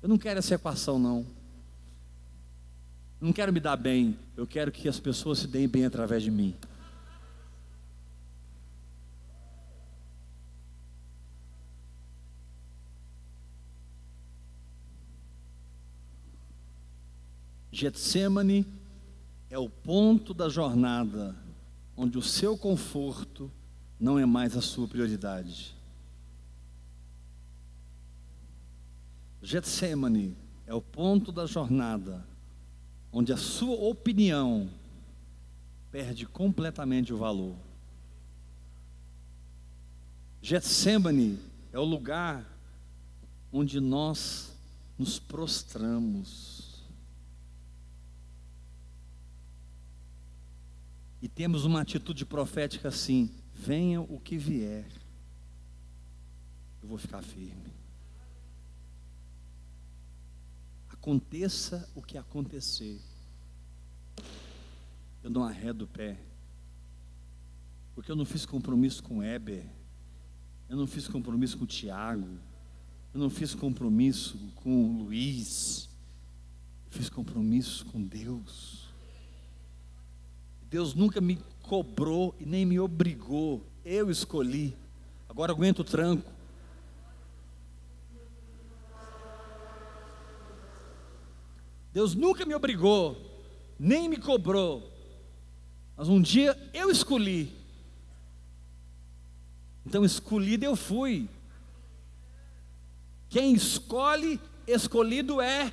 Eu 0.05 0.09
não 0.09 0.19
quero 0.19 0.39
essa 0.39 0.55
equação, 0.55 0.99
não. 0.99 1.25
Não 3.19 3.33
quero 3.33 3.51
me 3.51 3.59
dar 3.59 3.75
bem. 3.75 4.19
Eu 4.37 4.47
quero 4.47 4.71
que 4.71 4.87
as 4.87 5.01
pessoas 5.01 5.39
se 5.39 5.47
deem 5.47 5.67
bem 5.67 5.87
através 5.87 6.23
de 6.23 6.31
mim. 6.31 6.55
Getsemane 17.73 18.67
é 19.49 19.59
o 19.59 19.71
ponto 19.71 20.35
da 20.35 20.51
jornada 20.51 21.35
onde 21.97 22.19
o 22.19 22.23
seu 22.23 22.59
conforto 22.59 23.51
não 23.99 24.19
é 24.19 24.27
mais 24.27 24.55
a 24.55 24.61
sua 24.61 24.87
prioridade. 24.87 25.75
Getsemane 29.45 30.35
é 30.67 30.73
o 30.73 30.81
ponto 30.81 31.31
da 31.31 31.45
jornada 31.45 32.27
onde 33.13 33.31
a 33.31 33.37
sua 33.37 33.77
opinião 33.77 34.71
perde 35.91 36.25
completamente 36.27 37.13
o 37.13 37.19
valor. 37.19 37.55
Getsemane 40.41 41.39
é 41.73 41.79
o 41.79 41.85
lugar 41.85 42.43
onde 43.53 43.81
nós 43.81 44.57
nos 44.99 45.19
prostramos. 45.19 46.83
E 51.21 51.29
temos 51.29 51.67
uma 51.67 51.83
atitude 51.83 52.25
profética 52.25 52.89
assim: 52.89 53.31
venha 53.55 54.01
o 54.01 54.19
que 54.19 54.39
vier, 54.39 54.87
eu 56.83 56.89
vou 56.89 56.97
ficar 56.97 57.21
firme. 57.23 57.84
Aconteça 61.05 61.87
o 61.95 62.01
que 62.01 62.17
acontecer, 62.17 62.99
eu 65.23 65.29
não 65.29 65.45
arredo 65.45 65.85
o 65.85 65.87
pé, 65.87 66.19
porque 67.95 68.11
eu 68.11 68.17
não 68.17 68.25
fiz 68.25 68.47
compromisso 68.47 69.03
com 69.03 69.23
Heber, 69.23 69.67
eu 70.67 70.79
não 70.79 70.87
fiz 70.87 71.07
compromisso 71.07 71.59
com 71.59 71.67
Tiago, 71.67 72.39
eu 73.13 73.21
não 73.21 73.29
fiz 73.29 73.55
compromisso 73.55 74.39
com 74.55 74.97
Luiz, 75.03 75.91
eu 76.87 76.93
fiz 76.93 77.11
compromisso 77.11 77.85
com 77.85 78.03
Deus. 78.03 78.89
Deus 80.71 80.95
nunca 80.95 81.21
me 81.21 81.39
cobrou 81.65 82.35
e 82.41 82.47
nem 82.47 82.65
me 82.65 82.81
obrigou. 82.81 83.63
Eu 83.85 84.11
escolhi. 84.11 84.75
Agora 85.29 85.53
aguento 85.53 85.81
o 85.81 85.85
tranco. 85.85 86.33
Deus 91.95 92.13
nunca 92.13 92.45
me 92.45 92.57
obrigou, 92.57 93.17
nem 93.79 94.09
me 94.09 94.17
cobrou. 94.17 94.93
Mas 95.97 96.09
um 96.09 96.21
dia 96.21 96.59
eu 96.75 96.91
escolhi. 96.91 97.57
Então 99.87 100.05
escolhido 100.05 100.65
eu 100.65 100.75
fui. 100.75 101.31
Quem 103.29 103.55
escolhe, 103.55 104.41
escolhido 104.67 105.41
é. 105.41 105.73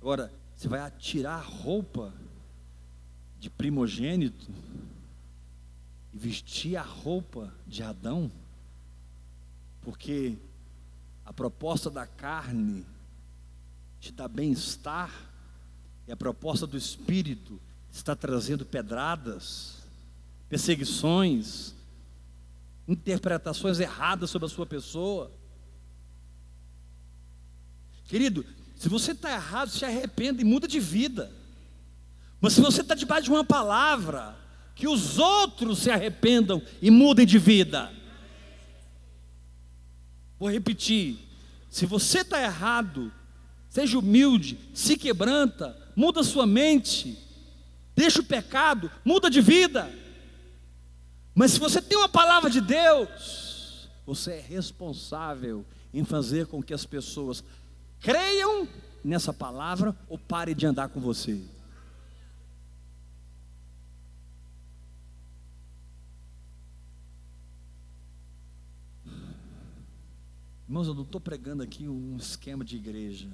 Agora, 0.00 0.32
você 0.54 0.68
vai 0.68 0.80
atirar 0.80 1.40
a 1.40 1.42
roupa 1.42 2.14
de 3.40 3.50
primogênito 3.50 4.48
e 6.12 6.18
vestir 6.18 6.76
a 6.76 6.82
roupa 6.82 7.52
de 7.66 7.82
Adão? 7.82 8.30
Porque 9.80 10.38
a 11.24 11.32
proposta 11.32 11.88
da 11.90 12.06
carne 12.06 12.84
te 14.00 14.12
dá 14.12 14.26
bem-estar, 14.26 15.10
e 16.06 16.12
a 16.12 16.16
proposta 16.16 16.66
do 16.66 16.76
Espírito 16.76 17.60
está 17.90 18.16
trazendo 18.16 18.64
pedradas, 18.64 19.76
perseguições, 20.48 21.74
interpretações 22.88 23.78
erradas 23.78 24.30
sobre 24.30 24.46
a 24.46 24.48
sua 24.48 24.66
pessoa. 24.66 25.30
Querido, 28.06 28.44
se 28.76 28.88
você 28.88 29.12
está 29.12 29.32
errado, 29.32 29.70
se 29.70 29.84
arrependa 29.84 30.42
e 30.42 30.44
muda 30.44 30.66
de 30.66 30.80
vida. 30.80 31.32
Mas 32.40 32.54
se 32.54 32.60
você 32.60 32.80
está 32.80 32.96
debaixo 32.96 33.24
de 33.24 33.30
uma 33.30 33.44
palavra, 33.44 34.36
que 34.74 34.88
os 34.88 35.18
outros 35.18 35.78
se 35.78 35.90
arrependam 35.90 36.60
e 36.80 36.90
mudem 36.90 37.24
de 37.24 37.38
vida. 37.38 37.92
Vou 40.42 40.50
repetir: 40.50 41.20
se 41.70 41.86
você 41.86 42.22
está 42.22 42.42
errado, 42.42 43.12
seja 43.68 43.96
humilde, 43.96 44.58
se 44.74 44.96
quebranta, 44.96 45.80
muda 45.94 46.24
sua 46.24 46.44
mente, 46.44 47.16
deixa 47.94 48.18
o 48.18 48.24
pecado, 48.24 48.90
muda 49.04 49.30
de 49.30 49.40
vida. 49.40 49.88
Mas 51.32 51.52
se 51.52 51.60
você 51.60 51.80
tem 51.80 51.96
uma 51.96 52.08
palavra 52.08 52.50
de 52.50 52.60
Deus, 52.60 53.88
você 54.04 54.32
é 54.32 54.40
responsável 54.40 55.64
em 55.94 56.04
fazer 56.04 56.48
com 56.48 56.60
que 56.60 56.74
as 56.74 56.84
pessoas 56.84 57.44
creiam 58.00 58.66
nessa 59.04 59.32
palavra 59.32 59.96
ou 60.08 60.18
parem 60.18 60.56
de 60.56 60.66
andar 60.66 60.88
com 60.88 60.98
você. 60.98 61.40
Irmãos, 70.72 70.88
eu 70.88 70.94
não 70.94 71.02
estou 71.02 71.20
pregando 71.20 71.62
aqui 71.62 71.86
um 71.86 72.16
esquema 72.16 72.64
de 72.64 72.76
igreja 72.76 73.28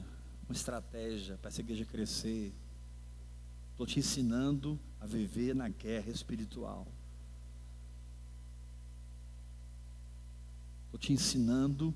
uma 0.49 0.53
estratégia 0.53 1.39
para 1.39 1.51
essa 1.51 1.61
igreja 1.61 1.85
crescer. 1.85 2.53
Estou 3.71 3.87
te 3.87 4.01
ensinando 4.01 4.77
a 5.01 5.07
viver 5.07 5.55
na 5.55 5.69
guerra 5.69 6.11
espiritual. 6.11 6.85
Estou 10.87 10.99
te 10.99 11.13
ensinando 11.13 11.95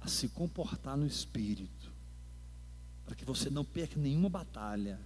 a 0.00 0.08
se 0.08 0.28
comportar 0.28 0.96
no 0.96 1.06
espírito, 1.06 1.92
para 3.06 3.14
que 3.14 3.24
você 3.24 3.48
não 3.48 3.64
perca 3.64 3.96
nenhuma 3.96 4.28
batalha. 4.28 4.98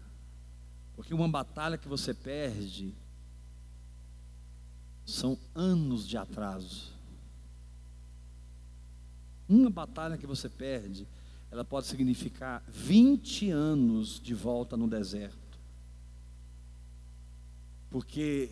Porque 0.96 1.12
uma 1.12 1.28
batalha 1.28 1.76
que 1.76 1.88
você 1.88 2.14
perde 2.14 2.94
são 5.04 5.38
anos 5.54 6.08
de 6.08 6.16
atraso. 6.16 6.93
Uma 9.48 9.70
batalha 9.70 10.16
que 10.16 10.26
você 10.26 10.48
perde 10.48 11.06
ela 11.54 11.64
pode 11.64 11.86
significar 11.86 12.64
20 12.66 13.48
anos 13.50 14.20
de 14.20 14.34
volta 14.34 14.76
no 14.76 14.88
deserto. 14.88 15.38
Porque 17.88 18.50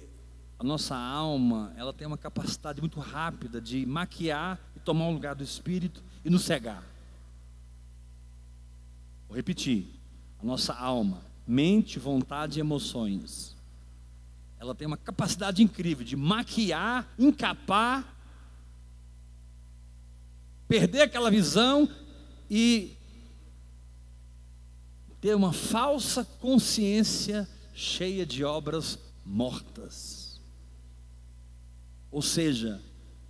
a 0.57 0.62
nossa 0.62 0.96
alma, 0.96 1.72
ela 1.76 1.92
tem 1.92 2.07
uma 2.07 2.16
capacidade 2.16 2.81
muito 2.81 3.00
rápida 3.00 3.61
de 3.61 3.85
maquiar 3.85 4.57
e 4.76 4.78
tomar 4.78 5.09
o 5.09 5.12
lugar 5.12 5.35
do 5.35 5.42
espírito 5.42 6.00
e 6.24 6.31
nos 6.31 6.44
cegar. 6.44 6.85
Vou 9.26 9.37
repetir. 9.37 9.88
A 10.40 10.44
nossa 10.46 10.72
alma, 10.72 11.22
mente, 11.44 11.98
vontade 11.98 12.59
e 12.59 12.61
emoções. 12.61 13.57
Ela 14.61 14.76
tem 14.76 14.87
uma 14.87 14.96
capacidade 14.96 15.61
incrível 15.61 16.07
de 16.07 16.14
maquiar, 16.14 17.09
encapar, 17.18 18.12
perder 20.72 21.02
aquela 21.02 21.30
visão 21.30 21.87
e 22.50 22.96
ter 25.20 25.37
uma 25.37 25.52
falsa 25.52 26.24
consciência 26.24 27.46
cheia 27.74 28.24
de 28.24 28.42
obras 28.42 28.98
mortas. 29.22 30.40
Ou 32.11 32.22
seja, 32.22 32.80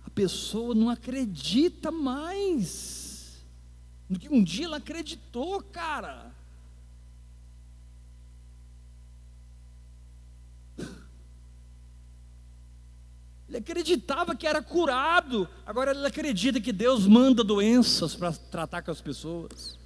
a 0.05 0.09
pessoa 0.09 0.73
não 0.73 0.89
acredita 0.89 1.91
mais 1.91 3.43
no 4.07 4.17
que 4.17 4.29
um 4.29 4.41
dia 4.41 4.67
ela 4.67 4.77
acreditou, 4.77 5.61
cara. 5.63 6.32
Ele 13.53 13.59
acreditava 13.59 14.35
que 14.35 14.47
era 14.47 14.63
curado, 14.63 15.47
agora 15.63 15.91
ele 15.91 16.07
acredita 16.07 16.59
que 16.59 16.73
Deus 16.73 17.05
manda 17.05 17.43
doenças 17.43 18.15
para 18.15 18.31
tratar 18.31 18.81
com 18.81 18.89
as 18.89 18.99
pessoas. 18.99 19.77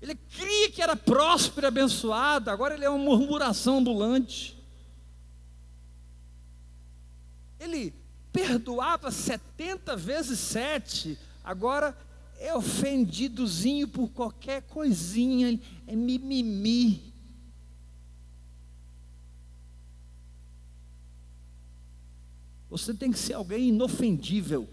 Ele 0.00 0.14
cria 0.14 0.70
que 0.70 0.80
era 0.80 0.96
próspero 0.96 1.66
e 1.66 1.68
abençoado, 1.68 2.48
agora 2.48 2.72
ele 2.72 2.86
é 2.86 2.88
uma 2.88 3.04
murmuração 3.04 3.80
ambulante. 3.80 4.56
Ele 7.60 7.92
perdoava 8.32 9.10
70 9.10 9.94
vezes 9.94 10.38
7, 10.38 11.18
agora 11.44 11.94
é 12.40 12.56
ofendidozinho 12.56 13.88
por 13.88 14.08
qualquer 14.08 14.62
coisinha, 14.62 15.60
é 15.86 15.94
mimimi. 15.94 17.12
Você 22.68 22.92
tem 22.92 23.12
que 23.12 23.18
ser 23.18 23.34
alguém 23.34 23.68
inofendível. 23.68 24.68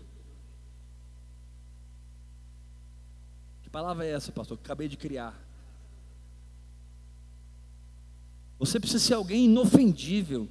Que 3.62 3.70
palavra 3.70 4.06
é 4.06 4.12
essa, 4.12 4.32
pastor? 4.32 4.58
Que 4.58 4.64
acabei 4.64 4.88
de 4.88 4.98
criar. 4.98 5.40
Você 8.58 8.80
precisa 8.80 9.04
ser 9.04 9.14
alguém 9.14 9.46
inofendível. 9.46 10.50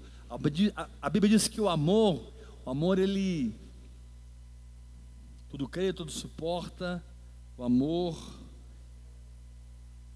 A 1.00 1.10
Bíblia 1.10 1.30
diz 1.30 1.48
que 1.48 1.60
o 1.60 1.68
amor, 1.68 2.32
o 2.64 2.70
amor 2.70 2.98
ele 2.98 3.54
tudo 5.48 5.68
crê, 5.68 5.92
tudo 5.92 6.10
suporta. 6.10 7.04
O 7.58 7.62
amor 7.62 8.40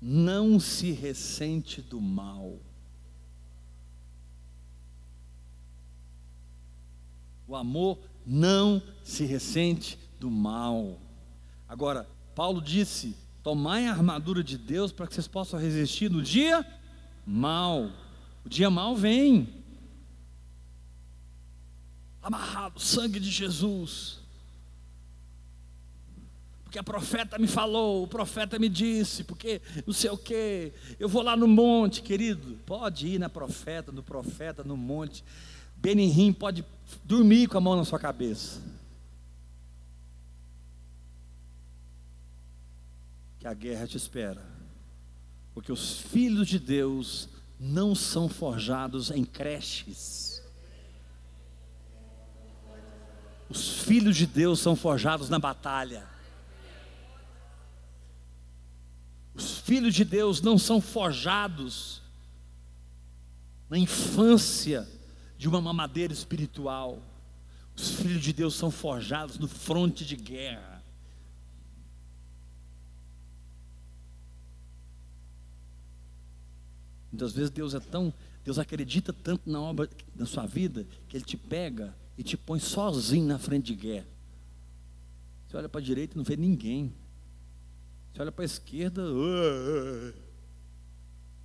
não 0.00 0.58
se 0.58 0.92
ressente 0.92 1.82
do 1.82 2.00
mal. 2.00 2.58
O 7.46 7.54
amor 7.54 7.98
não 8.24 8.82
se 9.04 9.24
ressente 9.24 9.98
do 10.18 10.30
mal. 10.30 10.98
Agora, 11.68 12.08
Paulo 12.34 12.60
disse: 12.60 13.16
tomai 13.42 13.86
a 13.86 13.92
armadura 13.92 14.42
de 14.42 14.58
Deus 14.58 14.90
para 14.90 15.06
que 15.06 15.14
vocês 15.14 15.28
possam 15.28 15.60
resistir 15.60 16.10
no 16.10 16.22
dia 16.22 16.66
mal. 17.24 17.90
O 18.44 18.48
dia 18.48 18.68
mal 18.70 18.96
vem. 18.96 19.48
Amarrado, 22.22 22.80
sangue 22.80 23.20
de 23.20 23.30
Jesus. 23.30 24.18
Porque 26.64 26.80
a 26.80 26.82
profeta 26.82 27.38
me 27.38 27.46
falou, 27.46 28.02
o 28.02 28.08
profeta 28.08 28.58
me 28.58 28.68
disse, 28.68 29.22
porque 29.22 29.62
não 29.86 29.94
sei 29.94 30.10
o 30.10 30.18
que, 30.18 30.72
eu 30.98 31.08
vou 31.08 31.22
lá 31.22 31.36
no 31.36 31.46
monte, 31.46 32.02
querido. 32.02 32.58
Pode 32.66 33.06
ir 33.06 33.20
na 33.20 33.28
profeta, 33.28 33.92
no 33.92 34.02
profeta, 34.02 34.64
no 34.64 34.76
monte. 34.76 35.24
Benihim 35.76 36.32
pode 36.32 36.64
dormir 37.04 37.48
com 37.48 37.58
a 37.58 37.60
mão 37.60 37.76
na 37.76 37.84
sua 37.84 37.98
cabeça. 37.98 38.60
Que 43.38 43.46
a 43.46 43.54
guerra 43.54 43.86
te 43.86 43.96
espera. 43.96 44.44
Porque 45.54 45.72
os 45.72 45.98
filhos 45.98 46.48
de 46.48 46.58
Deus 46.58 47.28
não 47.58 47.94
são 47.94 48.28
forjados 48.28 49.10
em 49.10 49.24
creches. 49.24 50.42
Os 53.48 53.80
filhos 53.80 54.16
de 54.16 54.26
Deus 54.26 54.60
são 54.60 54.74
forjados 54.74 55.28
na 55.28 55.38
batalha. 55.38 56.06
Os 59.34 59.58
filhos 59.58 59.94
de 59.94 60.04
Deus 60.04 60.40
não 60.40 60.58
são 60.58 60.80
forjados 60.80 62.02
na 63.68 63.78
infância 63.78 64.88
de 65.38 65.48
uma 65.48 65.60
mamadeira 65.60 66.12
espiritual. 66.12 67.02
Os 67.76 67.90
filhos 67.90 68.22
de 68.22 68.32
Deus 68.32 68.54
são 68.54 68.70
forjados 68.70 69.38
no 69.38 69.46
fronte 69.46 70.04
de 70.04 70.16
guerra. 70.16 70.82
Muitas 77.12 77.32
vezes 77.32 77.50
Deus 77.50 77.74
é 77.74 77.80
tão, 77.80 78.12
Deus 78.44 78.58
acredita 78.58 79.12
tanto 79.12 79.48
na 79.50 79.60
obra 79.60 79.88
da 80.14 80.26
sua 80.26 80.46
vida 80.46 80.86
que 81.08 81.16
Ele 81.16 81.24
te 81.24 81.36
pega 81.36 81.94
e 82.16 82.22
te 82.22 82.36
põe 82.36 82.58
sozinho 82.58 83.26
na 83.26 83.38
frente 83.38 83.66
de 83.66 83.74
guerra. 83.74 84.06
Você 85.46 85.56
olha 85.56 85.68
para 85.68 85.80
a 85.80 85.84
direita 85.84 86.14
e 86.14 86.16
não 86.16 86.24
vê 86.24 86.36
ninguém. 86.36 86.92
Você 88.12 88.22
olha 88.22 88.32
para 88.32 88.44
a 88.44 88.46
esquerda, 88.46 89.02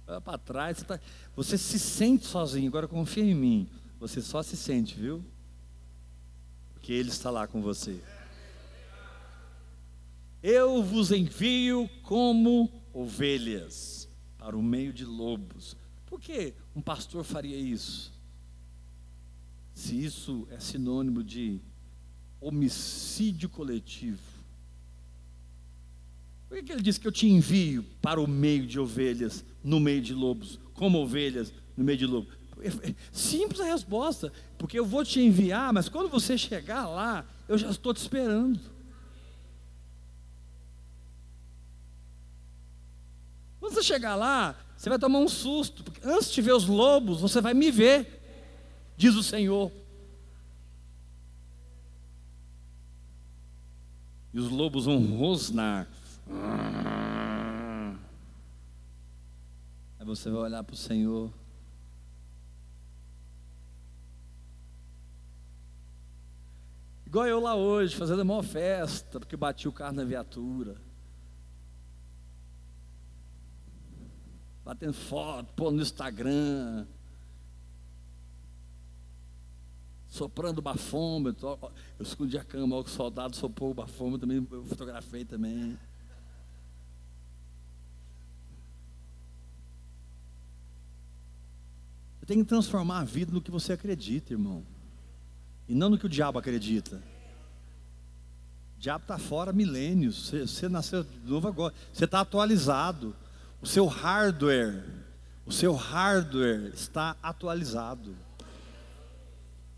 olha 0.07 0.21
para 0.21 0.37
trás, 0.37 0.77
você, 0.77 0.85
tá, 0.85 0.99
você 1.35 1.57
se 1.57 1.79
sente 1.79 2.25
sozinho. 2.25 2.67
Agora 2.67 2.87
confia 2.87 3.23
em 3.23 3.35
mim. 3.35 3.69
Você 3.99 4.21
só 4.21 4.41
se 4.41 4.57
sente, 4.57 4.95
viu? 4.95 5.23
Porque 6.73 6.91
Ele 6.91 7.09
está 7.09 7.29
lá 7.29 7.47
com 7.47 7.61
você. 7.61 7.99
Eu 10.41 10.81
vos 10.81 11.11
envio 11.11 11.87
como 12.01 12.69
ovelhas 12.91 14.09
para 14.37 14.57
o 14.57 14.63
meio 14.63 14.91
de 14.91 15.05
lobos. 15.05 15.77
Por 16.07 16.19
que 16.19 16.55
um 16.75 16.81
pastor 16.81 17.23
faria 17.23 17.55
isso? 17.55 18.11
Se 19.73 20.03
isso 20.03 20.47
é 20.49 20.59
sinônimo 20.59 21.23
de 21.23 21.61
homicídio 22.39 23.47
coletivo. 23.47 24.19
Por 26.49 26.57
que, 26.57 26.63
que 26.63 26.71
ele 26.73 26.81
diz 26.81 26.97
que 26.97 27.07
eu 27.07 27.11
te 27.11 27.27
envio 27.27 27.83
para 28.01 28.19
o 28.19 28.27
meio 28.27 28.65
de 28.65 28.79
ovelhas, 28.79 29.45
no 29.63 29.79
meio 29.79 30.01
de 30.01 30.13
lobos, 30.13 30.59
como 30.73 30.99
ovelhas 30.99 31.53
no 31.75 31.83
meio 31.83 31.97
de 31.97 32.05
lobos? 32.05 32.33
Simples 33.11 33.59
a 33.59 33.65
resposta, 33.65 34.31
porque 34.57 34.77
eu 34.77 34.85
vou 34.85 35.03
te 35.03 35.19
enviar, 35.19 35.73
mas 35.73 35.89
quando 35.89 36.09
você 36.09 36.37
chegar 36.37 36.87
lá, 36.87 37.25
eu 37.47 37.57
já 37.57 37.69
estou 37.69 37.93
te 37.93 37.97
esperando. 37.97 38.59
Quando 43.59 43.73
você 43.73 43.83
chegar 43.83 44.15
lá, 44.15 44.55
você 44.75 44.89
vai 44.89 44.97
tomar 44.99 45.19
um 45.19 45.27
susto, 45.27 45.83
porque 45.83 46.01
antes 46.03 46.31
de 46.31 46.41
ver 46.41 46.53
os 46.53 46.65
lobos, 46.65 47.21
você 47.21 47.39
vai 47.41 47.53
me 47.53 47.69
ver, 47.69 48.21
diz 48.97 49.15
o 49.15 49.23
Senhor. 49.23 49.71
E 54.33 54.39
os 54.39 54.49
lobos 54.49 54.85
vão 54.85 54.99
rosnar 55.17 55.87
Aí 60.01 60.07
você 60.07 60.31
vai 60.31 60.41
olhar 60.41 60.63
para 60.63 60.73
o 60.73 60.75
Senhor. 60.75 61.31
Igual 67.05 67.27
eu 67.27 67.39
lá 67.39 67.53
hoje, 67.53 67.95
fazendo 67.95 68.21
a 68.21 68.25
maior 68.25 68.41
festa, 68.41 69.19
porque 69.19 69.37
bati 69.37 69.67
o 69.67 69.71
carro 69.71 69.93
na 69.93 70.03
viatura. 70.03 70.75
Batendo 74.65 74.93
foto, 74.93 75.53
pôr 75.53 75.71
no 75.71 75.83
Instagram. 75.83 76.87
soprando 80.07 80.63
bafômetro. 80.63 81.59
Eu 81.99 82.03
escondi 82.03 82.39
a 82.39 82.43
cama, 82.43 82.75
o 82.75 82.87
soldado 82.87 83.35
soprou 83.35 83.69
o 83.69 83.75
bafômetro 83.75 84.27
também, 84.27 84.47
eu 84.49 84.65
fotografei 84.65 85.23
também. 85.23 85.77
Tem 92.31 92.43
que 92.43 92.47
transformar 92.47 92.99
a 92.99 93.03
vida 93.03 93.29
no 93.29 93.41
que 93.41 93.51
você 93.51 93.73
acredita, 93.73 94.31
irmão. 94.31 94.65
E 95.67 95.75
não 95.75 95.89
no 95.89 95.97
que 95.97 96.05
o 96.05 96.09
diabo 96.09 96.39
acredita. 96.39 96.95
O 98.77 98.79
diabo 98.79 99.03
está 99.03 99.17
fora 99.17 99.51
milênios. 99.51 100.29
Você, 100.29 100.47
você 100.47 100.69
nasceu 100.69 101.03
de 101.03 101.29
novo 101.29 101.49
agora. 101.49 101.73
Você 101.91 102.05
está 102.05 102.21
atualizado. 102.21 103.13
O 103.61 103.67
seu 103.67 103.85
hardware, 103.85 104.81
o 105.45 105.51
seu 105.51 105.75
hardware 105.75 106.71
está 106.73 107.17
atualizado. 107.21 108.15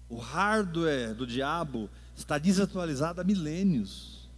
O 0.07 0.17
hardware 0.17 1.15
do 1.15 1.25
diabo 1.25 1.89
está 2.15 2.37
desatualizado 2.37 3.19
há 3.19 3.23
milênios. 3.23 4.29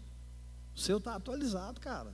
O 0.73 0.79
seu 0.79 0.99
está 0.99 1.15
atualizado, 1.15 1.81
cara. 1.81 2.13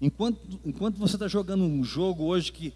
Enquanto, 0.00 0.60
enquanto 0.64 0.96
você 0.96 1.16
está 1.16 1.26
jogando 1.26 1.64
um 1.64 1.82
jogo 1.82 2.22
hoje 2.22 2.52
que. 2.52 2.72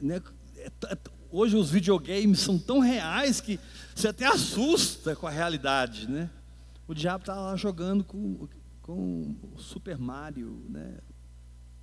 Né, 0.00 0.22
é, 0.56 0.66
é, 0.66 0.98
hoje 1.30 1.56
os 1.56 1.70
videogames 1.70 2.40
são 2.40 2.58
tão 2.58 2.78
reais 2.78 3.40
que 3.40 3.58
você 3.94 4.08
até 4.08 4.26
assusta 4.26 5.16
com 5.16 5.26
a 5.26 5.30
realidade, 5.30 6.08
né? 6.08 6.30
O 6.86 6.94
diabo 6.94 7.22
está 7.22 7.34
lá 7.34 7.54
jogando 7.56 8.02
com, 8.04 8.48
com 8.80 9.36
o 9.52 9.58
Super 9.58 9.98
Mario, 9.98 10.64
né? 10.68 10.98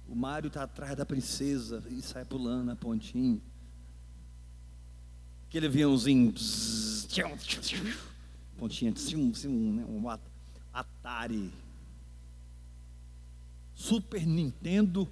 O 0.08 0.16
Mario 0.16 0.48
está 0.48 0.64
atrás 0.64 0.96
da 0.96 1.06
princesa 1.06 1.84
e 1.90 2.02
sai 2.02 2.26
pulando 2.26 2.66
na 2.66 2.76
pontinha. 2.76 3.42
Aquele 5.48 5.68
aviãozinho. 5.68 6.34
pontinha, 8.58 8.92
né, 9.74 9.86
um 9.88 10.04
Atari. 10.74 11.52
Super 13.74 14.26
Nintendo 14.26 15.08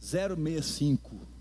065. 0.00 1.31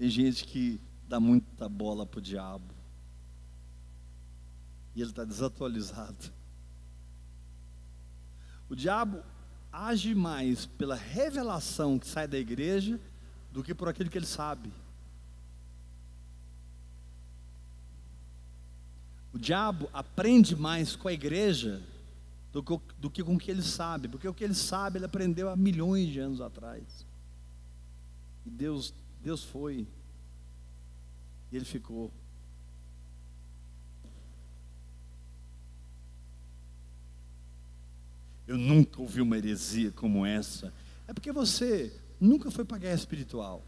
Tem 0.00 0.08
gente 0.08 0.46
que 0.46 0.80
dá 1.06 1.20
muita 1.20 1.68
bola 1.68 2.06
pro 2.06 2.22
diabo 2.22 2.74
e 4.94 5.02
ele 5.02 5.10
está 5.10 5.26
desatualizado. 5.26 6.32
O 8.70 8.74
diabo 8.74 9.22
age 9.70 10.14
mais 10.14 10.64
pela 10.64 10.94
revelação 10.94 11.98
que 11.98 12.06
sai 12.06 12.26
da 12.26 12.38
igreja 12.38 12.98
do 13.52 13.62
que 13.62 13.74
por 13.74 13.90
aquilo 13.90 14.08
que 14.08 14.16
ele 14.16 14.24
sabe. 14.24 14.72
O 19.34 19.38
diabo 19.38 19.90
aprende 19.92 20.56
mais 20.56 20.96
com 20.96 21.08
a 21.08 21.12
igreja 21.12 21.82
do 22.50 22.62
que, 22.62 22.80
do 22.98 23.10
que 23.10 23.22
com 23.22 23.34
o 23.34 23.38
que 23.38 23.50
ele 23.50 23.60
sabe, 23.60 24.08
porque 24.08 24.26
o 24.26 24.32
que 24.32 24.44
ele 24.44 24.54
sabe 24.54 24.96
ele 24.96 25.04
aprendeu 25.04 25.50
há 25.50 25.56
milhões 25.56 26.08
de 26.08 26.20
anos 26.20 26.40
atrás. 26.40 27.04
E 28.46 28.50
Deus, 28.50 28.94
Deus 29.22 29.44
foi, 29.44 29.86
e 31.52 31.56
ele 31.56 31.64
ficou. 31.64 32.12
Eu 38.46 38.56
nunca 38.56 39.00
ouvi 39.00 39.20
uma 39.20 39.36
heresia 39.36 39.92
como 39.92 40.26
essa. 40.26 40.72
É 41.06 41.12
porque 41.12 41.30
você 41.30 41.92
nunca 42.20 42.50
foi 42.50 42.64
para 42.64 42.76
a 42.76 42.80
guerra 42.80 42.94
espiritual. 42.94 43.64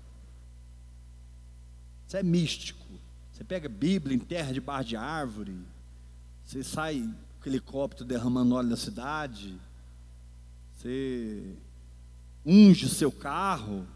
Você 2.07 2.19
é 2.19 2.23
místico. 2.23 2.85
Você 3.33 3.45
pega 3.45 3.69
Bíblia, 3.69 4.17
enterra 4.17 4.53
debaixo 4.53 4.91
de 4.91 4.97
árvore. 4.97 5.57
Você 6.45 6.63
sai 6.63 7.09
com 7.41 7.49
helicóptero 7.49 8.05
derramando 8.05 8.55
óleo 8.55 8.69
na 8.69 8.77
cidade. 8.77 9.59
Você 10.77 11.55
unge 12.45 12.89
seu 12.89 13.11
carro. 13.11 13.87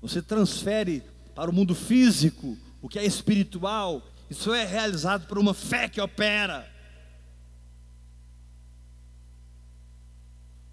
Você 0.00 0.22
transfere 0.22 1.02
para 1.34 1.50
o 1.50 1.54
mundo 1.54 1.74
físico 1.74 2.56
o 2.80 2.88
que 2.88 2.98
é 2.98 3.04
espiritual 3.04 4.02
isso 4.30 4.52
é 4.52 4.64
realizado 4.64 5.26
por 5.26 5.38
uma 5.38 5.54
fé 5.54 5.88
que 5.88 6.00
opera. 6.00 6.68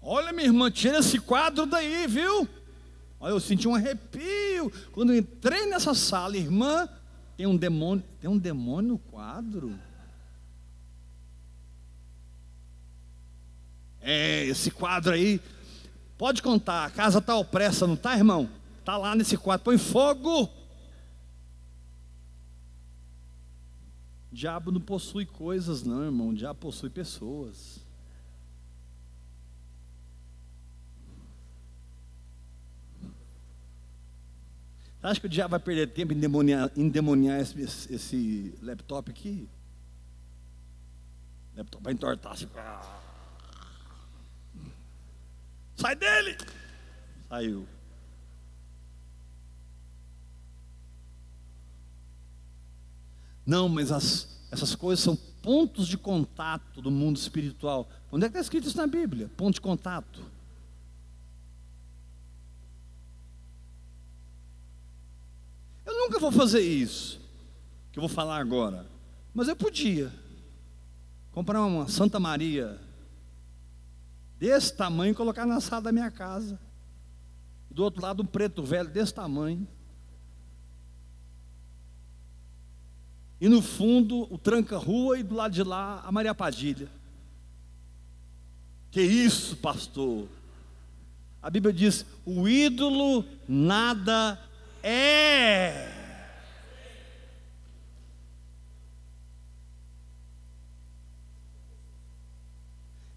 Olha, 0.00 0.32
minha 0.32 0.46
irmã, 0.46 0.70
tira 0.70 0.98
esse 0.98 1.18
quadro 1.18 1.66
daí, 1.66 2.06
viu? 2.06 2.46
Olha, 3.18 3.32
eu 3.32 3.40
senti 3.40 3.66
um 3.66 3.74
arrepio 3.74 4.70
quando 4.92 5.14
entrei 5.14 5.66
nessa 5.66 5.94
sala, 5.94 6.36
irmã. 6.36 6.88
Tem 7.36 7.46
um 7.46 7.56
demônio, 7.56 8.04
tem 8.20 8.30
um 8.30 8.38
demônio 8.38 8.92
no 8.92 8.98
quadro. 8.98 9.76
É, 14.00 14.44
esse 14.44 14.70
quadro 14.70 15.12
aí, 15.12 15.40
pode 16.16 16.40
contar, 16.40 16.84
a 16.84 16.90
casa 16.90 17.18
está 17.18 17.34
opressa, 17.34 17.86
não 17.86 17.94
está, 17.94 18.16
irmão? 18.16 18.48
Está 18.86 18.96
lá 18.96 19.16
nesse 19.16 19.36
quarto, 19.36 19.64
põe 19.64 19.76
fogo. 19.76 20.44
O 20.44 20.48
diabo 24.30 24.70
não 24.70 24.80
possui 24.80 25.26
coisas, 25.26 25.82
não, 25.82 26.04
irmão. 26.04 26.28
O 26.28 26.34
diabo 26.36 26.60
possui 26.60 26.88
pessoas. 26.88 27.84
Acho 35.02 35.20
que 35.20 35.26
o 35.26 35.30
diabo 35.30 35.50
vai 35.50 35.58
perder 35.58 35.88
tempo 35.88 36.12
em 36.12 36.88
demoniar, 36.88 37.40
esse, 37.40 37.92
esse, 37.92 38.54
laptop 38.62 39.10
aqui? 39.10 39.48
Laptop 41.56 41.82
vai 41.82 41.92
entortar. 41.92 42.34
Assim. 42.34 42.48
Sai 45.74 45.96
dele! 45.96 46.38
Saiu. 47.28 47.75
Não, 53.46 53.68
mas 53.68 53.92
as, 53.92 54.28
essas 54.50 54.74
coisas 54.74 55.02
são 55.02 55.14
pontos 55.14 55.86
de 55.86 55.96
contato 55.96 56.82
do 56.82 56.90
mundo 56.90 57.16
espiritual. 57.16 57.88
Onde 58.10 58.24
é 58.24 58.28
que 58.28 58.32
está 58.32 58.40
escrito 58.40 58.66
isso 58.66 58.76
na 58.76 58.86
Bíblia? 58.86 59.30
Ponto 59.36 59.54
de 59.54 59.60
contato. 59.60 60.20
Eu 65.84 65.94
nunca 65.96 66.18
vou 66.18 66.32
fazer 66.32 66.60
isso, 66.60 67.20
que 67.92 67.98
eu 67.98 68.00
vou 68.00 68.08
falar 68.08 68.38
agora. 68.38 68.84
Mas 69.32 69.46
eu 69.46 69.54
podia 69.54 70.12
comprar 71.30 71.64
uma 71.64 71.86
Santa 71.86 72.18
Maria 72.18 72.80
desse 74.36 74.74
tamanho 74.74 75.12
e 75.12 75.14
colocar 75.14 75.46
na 75.46 75.60
sala 75.60 75.82
da 75.82 75.92
minha 75.92 76.10
casa. 76.10 76.58
Do 77.70 77.84
outro 77.84 78.02
lado, 78.02 78.22
um 78.22 78.26
preto 78.26 78.64
velho 78.64 78.88
desse 78.88 79.14
tamanho. 79.14 79.68
E 83.40 83.48
no 83.48 83.60
fundo, 83.60 84.32
o 84.32 84.38
tranca-rua 84.38 85.18
e 85.18 85.22
do 85.22 85.34
lado 85.34 85.52
de 85.52 85.62
lá, 85.62 86.02
a 86.04 86.10
Maria 86.10 86.34
Padilha. 86.34 86.88
Que 88.90 89.02
isso, 89.02 89.56
pastor? 89.56 90.26
A 91.42 91.50
Bíblia 91.50 91.72
diz: 91.72 92.06
o 92.24 92.48
ídolo 92.48 93.24
nada 93.46 94.40
é. 94.82 95.92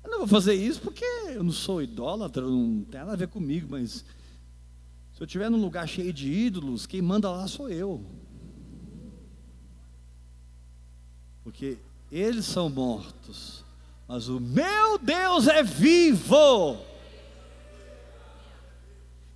Eu 0.03 0.11
não 0.11 0.19
vou 0.19 0.27
fazer 0.27 0.53
isso 0.53 0.81
porque 0.81 1.05
eu 1.29 1.43
não 1.43 1.51
sou 1.51 1.81
idólatra, 1.81 2.41
não 2.41 2.83
tem 2.83 2.99
nada 2.99 3.13
a 3.13 3.15
ver 3.15 3.29
comigo, 3.29 3.67
mas 3.71 4.03
se 5.13 5.21
eu 5.21 5.25
estiver 5.25 5.49
num 5.49 5.61
lugar 5.61 5.87
cheio 5.87 6.11
de 6.11 6.29
ídolos, 6.31 6.85
quem 6.85 7.01
manda 7.01 7.31
lá 7.31 7.47
sou 7.47 7.69
eu. 7.69 8.05
Porque 11.49 11.79
eles 12.11 12.45
são 12.45 12.69
mortos, 12.69 13.63
mas 14.07 14.29
o 14.29 14.39
meu 14.39 14.99
Deus 14.99 15.47
é 15.47 15.63
vivo. 15.63 16.77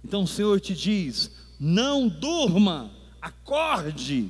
Então 0.05 0.21
o 0.21 0.27
Senhor 0.27 0.59
te 0.59 0.75
diz: 0.75 1.31
não 1.59 2.07
durma, 2.07 2.91
acorde, 3.19 4.29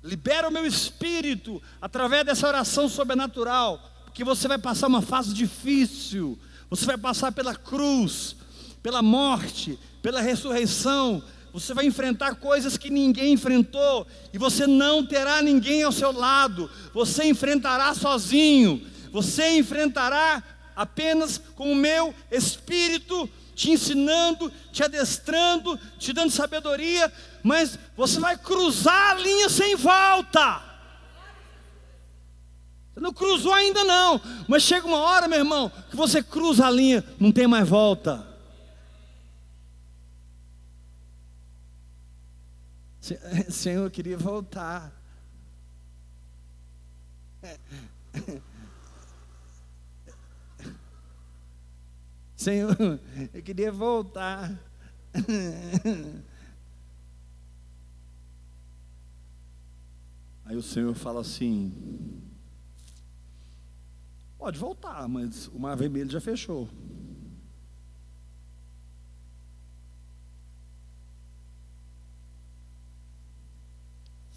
libera 0.00 0.48
o 0.48 0.52
meu 0.52 0.64
espírito 0.64 1.60
através 1.82 2.24
dessa 2.24 2.46
oração 2.46 2.88
sobrenatural, 2.88 3.82
porque 4.04 4.22
você 4.22 4.46
vai 4.46 4.58
passar 4.58 4.86
uma 4.86 5.02
fase 5.02 5.34
difícil, 5.34 6.38
você 6.70 6.84
vai 6.84 6.96
passar 6.96 7.32
pela 7.32 7.56
cruz, 7.56 8.36
pela 8.80 9.02
morte, 9.02 9.76
pela 10.00 10.20
ressurreição, 10.20 11.20
você 11.56 11.72
vai 11.72 11.86
enfrentar 11.86 12.34
coisas 12.34 12.76
que 12.76 12.90
ninguém 12.90 13.32
enfrentou, 13.32 14.06
e 14.30 14.36
você 14.36 14.66
não 14.66 15.02
terá 15.02 15.40
ninguém 15.40 15.82
ao 15.82 15.90
seu 15.90 16.12
lado, 16.12 16.70
você 16.92 17.24
enfrentará 17.24 17.94
sozinho, 17.94 18.86
você 19.10 19.56
enfrentará 19.56 20.42
apenas 20.76 21.40
com 21.54 21.72
o 21.72 21.74
meu 21.74 22.14
espírito 22.30 23.26
te 23.54 23.70
ensinando, 23.70 24.52
te 24.70 24.84
adestrando, 24.84 25.80
te 25.98 26.12
dando 26.12 26.30
sabedoria, 26.30 27.10
mas 27.42 27.78
você 27.96 28.20
vai 28.20 28.36
cruzar 28.36 29.12
a 29.12 29.14
linha 29.14 29.48
sem 29.48 29.76
volta. 29.76 30.60
Você 32.92 33.00
não 33.00 33.14
cruzou 33.14 33.54
ainda 33.54 33.82
não, 33.82 34.20
mas 34.46 34.62
chega 34.62 34.86
uma 34.86 34.98
hora, 34.98 35.26
meu 35.26 35.38
irmão, 35.38 35.72
que 35.88 35.96
você 35.96 36.22
cruza 36.22 36.66
a 36.66 36.70
linha, 36.70 37.02
não 37.18 37.32
tem 37.32 37.46
mais 37.46 37.66
volta. 37.66 38.35
Senhor, 43.50 43.84
eu 43.84 43.90
queria 43.90 44.16
voltar. 44.18 44.92
Senhor, 52.36 52.76
eu 53.32 53.42
queria 53.42 53.72
voltar. 53.72 54.58
Aí 60.44 60.56
o 60.56 60.62
Senhor 60.62 60.94
fala 60.94 61.20
assim: 61.20 62.22
pode 64.38 64.58
voltar, 64.58 65.08
mas 65.08 65.48
o 65.48 65.58
mar 65.58 65.76
vermelho 65.76 66.10
já 66.10 66.20
fechou. 66.20 66.68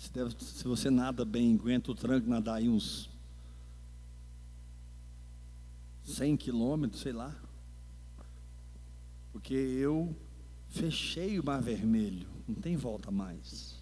Se, 0.10 0.14
deve, 0.14 0.36
se 0.40 0.64
você 0.64 0.90
nada 0.90 1.24
bem, 1.24 1.54
aguenta 1.54 1.92
o 1.92 1.96
tranco, 1.96 2.28
nadar 2.28 2.56
aí 2.56 2.68
uns 2.68 3.08
100 6.04 6.36
quilômetros, 6.36 7.04
sei 7.04 7.14
lá. 7.14 7.36
Porque 9.32 9.54
eu 9.54 10.16
fechei 10.68 11.40
o 11.40 11.46
mar 11.46 11.62
vermelho, 11.62 12.28
não 12.48 12.56
tem 12.56 12.76
volta 12.76 13.12
mais. 13.12 13.78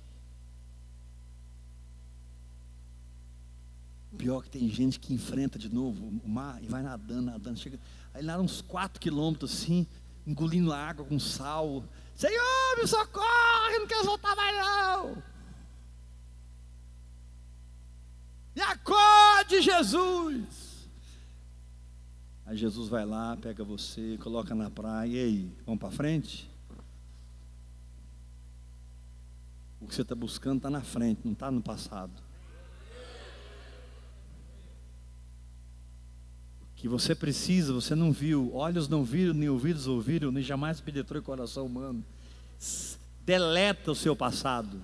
Pior 4.17 4.43
que 4.43 4.49
tem 4.49 4.67
gente 4.67 4.99
que 4.99 5.13
enfrenta 5.13 5.57
de 5.57 5.73
novo 5.73 6.07
o 6.07 6.27
mar 6.27 6.61
e 6.61 6.67
vai 6.67 6.83
nadando, 6.83 7.21
nadando. 7.21 7.57
Chega, 7.57 7.79
aí 8.13 8.21
nada 8.21 8.43
uns 8.43 8.59
4 8.61 8.99
quilômetros 8.99 9.53
assim, 9.53 9.87
engolindo 10.25 10.73
água 10.73 11.05
com 11.05 11.17
sal. 11.17 11.85
Senhor, 12.13 12.77
me 12.77 12.85
socorre, 12.85 13.79
não 13.79 13.87
quero 13.87 14.03
voltar 14.03 14.35
mais 14.35 14.57
não. 14.57 15.23
Me 18.57 18.63
acorde, 19.57 19.61
Jesus. 19.61 20.87
Aí 22.45 22.55
Jesus 22.55 22.87
vai 22.87 23.05
lá, 23.05 23.35
pega 23.35 23.63
você, 23.63 24.17
coloca 24.21 24.55
na 24.55 24.69
praia, 24.69 25.09
e 25.09 25.19
aí, 25.19 25.51
vamos 25.65 25.79
para 25.79 25.91
frente? 25.91 26.49
O 29.81 29.87
que 29.87 29.93
você 29.93 30.01
está 30.01 30.15
buscando 30.15 30.57
está 30.57 30.69
na 30.69 30.81
frente, 30.81 31.21
não 31.25 31.33
está 31.33 31.51
no 31.51 31.61
passado. 31.61 32.11
O 36.61 36.79
que 36.79 36.87
você 36.87 37.13
precisa, 37.13 37.73
você 37.73 37.95
não 37.95 38.11
viu, 38.11 38.55
olhos 38.55 38.87
não 38.87 39.03
viram, 39.03 39.33
nem 39.33 39.49
ouvidos 39.49 39.87
ouviram, 39.87 40.31
nem 40.31 40.43
jamais 40.43 40.79
penetrou 40.79 41.19
em 41.19 41.25
coração 41.25 41.65
humano. 41.65 42.03
Deleta 43.25 43.91
o 43.91 43.95
seu 43.95 44.15
passado, 44.15 44.79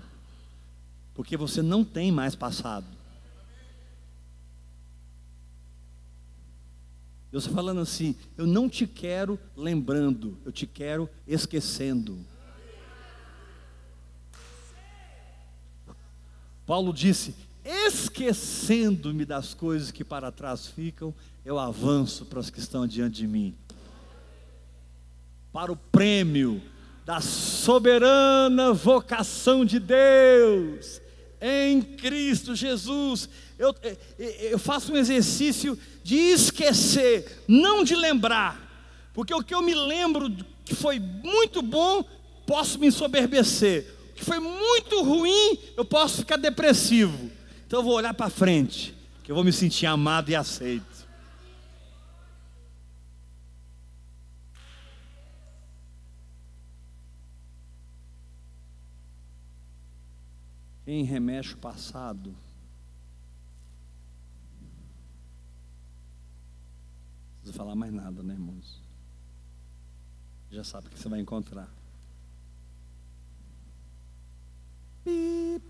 porque 1.14 1.38
você 1.38 1.62
não 1.62 1.86
tem 1.86 2.12
mais 2.12 2.36
passado. 2.36 3.03
Deus 7.34 7.46
está 7.46 7.56
falando 7.56 7.82
assim: 7.82 8.16
eu 8.38 8.46
não 8.46 8.70
te 8.70 8.86
quero 8.86 9.40
lembrando, 9.58 10.38
eu 10.46 10.52
te 10.52 10.68
quero 10.68 11.10
esquecendo. 11.28 12.16
Paulo 16.64 16.94
disse: 16.94 17.34
esquecendo-me 17.66 19.26
das 19.26 19.56
coisas 19.56 19.90
que 19.90 20.04
para 20.04 20.32
trás 20.32 20.68
ficam, 20.68 21.12
eu 21.44 21.58
avanço 21.58 22.24
para 22.24 22.40
as 22.40 22.52
que 22.52 22.60
estão 22.60 22.86
diante 22.86 23.16
de 23.16 23.28
mim. 23.28 23.56
Para 25.52 25.72
o 25.72 25.76
prêmio 25.76 26.62
da 27.04 27.20
soberana 27.20 28.74
vocação 28.74 29.66
de 29.66 29.80
Deus 29.80 31.02
em 31.42 31.82
Cristo 31.82 32.56
Jesus. 32.56 33.28
Eu, 33.64 33.74
eu 34.20 34.60
faço 34.60 34.92
um 34.92 34.98
exercício 34.98 35.80
de 36.04 36.18
esquecer, 36.18 37.44
não 37.48 37.82
de 37.82 37.96
lembrar, 37.96 38.60
porque 39.14 39.34
o 39.34 39.42
que 39.42 39.56
eu 39.56 39.62
me 39.62 39.74
lembro 39.74 40.30
que 40.66 40.76
foi 40.76 41.00
muito 41.00 41.62
bom, 41.62 42.04
posso 42.46 42.78
me 42.78 42.88
ensoberbecer, 42.88 43.90
o 44.10 44.14
que 44.16 44.26
foi 44.26 44.38
muito 44.38 45.02
ruim, 45.02 45.58
eu 45.78 45.86
posso 45.86 46.18
ficar 46.18 46.36
depressivo. 46.36 47.32
Então 47.66 47.80
eu 47.80 47.84
vou 47.84 47.94
olhar 47.94 48.14
para 48.14 48.30
frente, 48.30 48.94
que 49.24 49.32
eu 49.32 49.36
vou 49.36 49.46
me 49.46 49.54
sentir 49.54 49.86
amado 49.86 50.30
e 50.30 50.36
aceito. 50.36 51.08
Quem 60.84 61.06
remexe 61.06 61.54
o 61.54 61.58
passado, 61.58 62.36
precisa 67.54 67.64
falar 67.64 67.76
mais 67.76 67.94
nada, 67.94 68.24
né, 68.24 68.34
irmãos? 68.34 68.82
Já 70.50 70.64
sabe 70.64 70.88
o 70.88 70.90
que 70.90 71.00
você 71.00 71.08
vai 71.08 71.20
encontrar. 71.20 71.70
pi. 75.04 75.62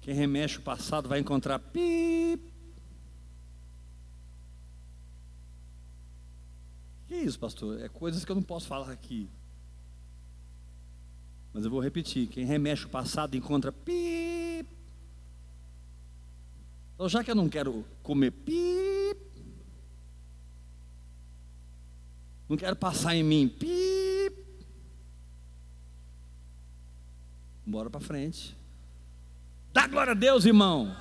Quem 0.00 0.14
remexe 0.14 0.58
o 0.58 0.62
passado 0.62 1.08
vai 1.08 1.18
encontrar 1.18 1.58
pi. 1.58 2.38
Que 7.06 7.16
isso, 7.16 7.38
pastor? 7.38 7.80
É 7.80 7.88
coisas 7.88 8.24
que 8.24 8.30
eu 8.30 8.36
não 8.36 8.42
posso 8.42 8.66
falar 8.66 8.90
aqui. 8.90 9.28
Mas 11.52 11.64
eu 11.64 11.70
vou 11.70 11.80
repetir: 11.80 12.28
quem 12.28 12.44
remexe 12.44 12.84
o 12.84 12.88
passado 12.88 13.36
encontra 13.36 13.72
pi. 13.72 14.37
Então, 16.98 17.08
já 17.08 17.22
que 17.22 17.30
eu 17.30 17.34
não 17.36 17.48
quero 17.48 17.84
comer 18.02 18.32
pi, 18.32 19.16
não 22.48 22.56
quero 22.56 22.74
passar 22.74 23.14
em 23.14 23.22
mim 23.22 23.48
pi, 23.48 24.32
bora 27.64 27.88
para 27.88 28.00
frente. 28.00 28.56
Dá 29.72 29.86
glória 29.86 30.10
a 30.10 30.14
Deus, 30.14 30.44
irmão. 30.44 30.92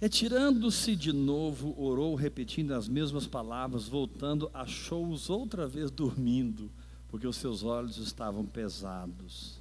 Retirando-se 0.00 0.96
de 0.96 1.12
novo, 1.12 1.78
orou, 1.78 2.14
repetindo 2.14 2.72
as 2.72 2.88
mesmas 2.88 3.26
palavras, 3.26 3.86
voltando, 3.86 4.50
achou-os 4.54 5.28
outra 5.28 5.68
vez 5.68 5.90
dormindo, 5.90 6.70
porque 7.12 7.26
os 7.26 7.36
seus 7.36 7.62
olhos 7.62 7.98
estavam 7.98 8.46
pesados 8.46 9.60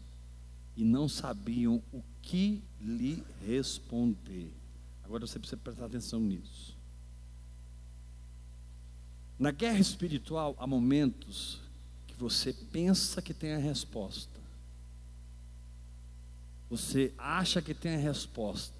e 0.78 0.86
não 0.86 1.10
sabiam 1.10 1.84
o 1.92 2.02
que 2.22 2.62
lhe 2.80 3.22
responder. 3.46 4.54
Agora 5.04 5.28
você 5.28 5.38
precisa 5.38 5.60
prestar 5.62 5.88
atenção 5.88 6.22
nisso. 6.22 6.78
Na 9.38 9.52
guerra 9.52 9.80
espiritual, 9.80 10.56
há 10.58 10.66
momentos 10.66 11.60
que 12.08 12.14
você 12.14 12.54
pensa 12.54 13.22
que 13.22 13.34
tem 13.34 13.52
a 13.52 13.58
resposta, 13.58 14.40
você 16.70 17.14
acha 17.18 17.62
que 17.62 17.74
tem 17.74 17.96
a 17.96 18.00
resposta, 18.00 18.74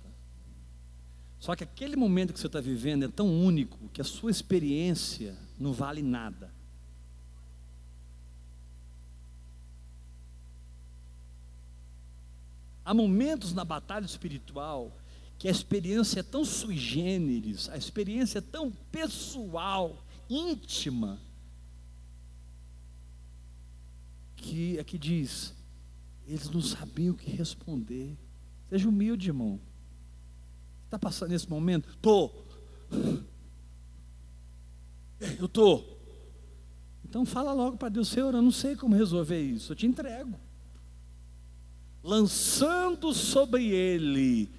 só 1.42 1.58
que 1.58 1.66
aquele 1.66 1.98
momento 1.98 2.32
que 2.32 2.40
você 2.40 2.48
está 2.48 2.62
vivendo 2.62 3.04
é 3.04 3.10
tão 3.10 3.28
único 3.28 3.90
que 3.90 4.00
a 4.00 4.06
sua 4.06 4.32
experiência 4.32 5.36
não 5.60 5.74
vale 5.74 6.02
nada. 6.02 6.61
Há 12.84 12.94
momentos 12.94 13.54
na 13.54 13.64
batalha 13.64 14.06
espiritual 14.06 14.98
que 15.38 15.48
a 15.48 15.52
experiência 15.52 16.20
é 16.20 16.24
tão 16.24 16.46
sui 16.46 16.78
generis, 16.78 17.68
a 17.70 17.78
experiência 17.78 18.38
é 18.40 18.42
tão 18.42 18.72
pessoal, 18.92 20.06
íntima, 20.30 21.20
que 24.36 24.80
aqui 24.80 24.98
diz, 24.98 25.54
eles 26.28 26.50
não 26.50 26.62
sabiam 26.62 27.14
o 27.14 27.18
que 27.18 27.32
responder. 27.32 28.18
Seja 28.70 28.88
humilde, 28.88 29.30
irmão. 29.30 29.60
Está 30.86 30.98
passando 31.00 31.30
nesse 31.30 31.50
momento? 31.50 31.98
Tô. 32.02 32.32
Eu 35.40 35.48
tô. 35.48 35.84
Então 37.04 37.26
fala 37.26 37.54
logo 37.54 37.78
para 37.78 37.90
Deus, 37.90 38.08
Senhor, 38.08 38.34
eu 38.34 38.42
não 38.42 38.52
sei 38.52 38.76
como 38.76 38.96
resolver 38.96 39.40
isso. 39.40 39.74
Eu 39.74 39.76
te 39.76 39.86
entrego. 39.86 40.40
Lançando 42.04 43.14
sobre 43.14 43.70
ele 43.70 44.50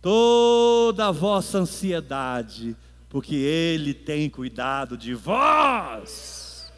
toda 0.00 1.08
a 1.08 1.12
vossa 1.12 1.58
ansiedade, 1.58 2.76
porque 3.08 3.34
ele 3.34 3.94
tem 3.94 4.28
cuidado 4.28 4.96
de 4.96 5.14
vós. 5.14 6.72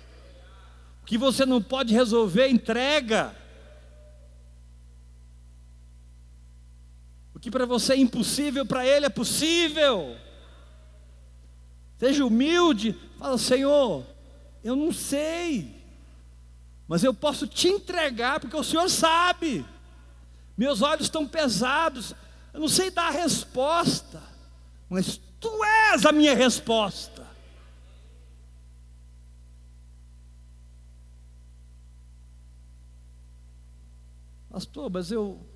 O 1.02 1.06
que 1.06 1.18
você 1.18 1.44
não 1.44 1.60
pode 1.60 1.92
resolver, 1.92 2.48
entrega. 2.48 3.34
que 7.44 7.50
para 7.50 7.66
você 7.66 7.92
é 7.92 7.98
impossível, 7.98 8.64
para 8.64 8.86
Ele 8.86 9.04
é 9.04 9.10
possível. 9.10 10.16
Seja 11.98 12.24
humilde, 12.24 12.98
fala, 13.18 13.36
Senhor, 13.36 14.02
eu 14.64 14.74
não 14.74 14.90
sei, 14.90 15.76
mas 16.88 17.04
eu 17.04 17.12
posso 17.12 17.46
te 17.46 17.68
entregar, 17.68 18.40
porque 18.40 18.56
o 18.56 18.64
Senhor 18.64 18.88
sabe. 18.88 19.62
Meus 20.56 20.82
olhos 20.82 21.06
estão 21.06 21.26
pesados, 21.26 22.14
eu 22.52 22.60
não 22.60 22.68
sei 22.68 22.90
dar 22.90 23.08
a 23.08 23.10
resposta, 23.10 24.22
mas 24.88 25.20
Tu 25.44 25.64
és 25.92 26.06
a 26.06 26.10
minha 26.10 26.34
resposta. 26.34 27.26
Pastor, 34.48 34.90
mas 34.90 35.10
eu 35.10 35.46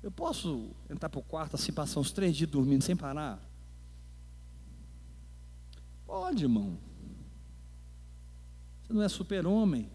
eu 0.00 0.10
posso 0.12 0.70
entrar 0.88 1.08
para 1.08 1.18
o 1.18 1.22
quarto 1.22 1.56
assim, 1.56 1.72
passar 1.72 1.98
uns 1.98 2.12
três 2.12 2.36
dias 2.36 2.48
dormindo 2.48 2.84
sem 2.84 2.94
parar? 2.94 3.42
Pode, 6.06 6.44
irmão. 6.44 6.78
Você 8.82 8.92
não 8.92 9.02
é 9.02 9.08
super-homem. 9.08 9.90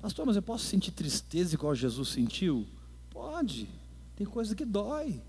Pastor, 0.00 0.24
mas 0.24 0.36
eu 0.36 0.42
posso 0.42 0.64
sentir 0.64 0.92
tristeza 0.92 1.54
igual 1.54 1.74
Jesus 1.74 2.08
sentiu? 2.08 2.66
Pode. 3.14 3.66
Tem 4.14 4.26
coisa 4.26 4.54
que 4.54 4.66
dói. 4.66 5.22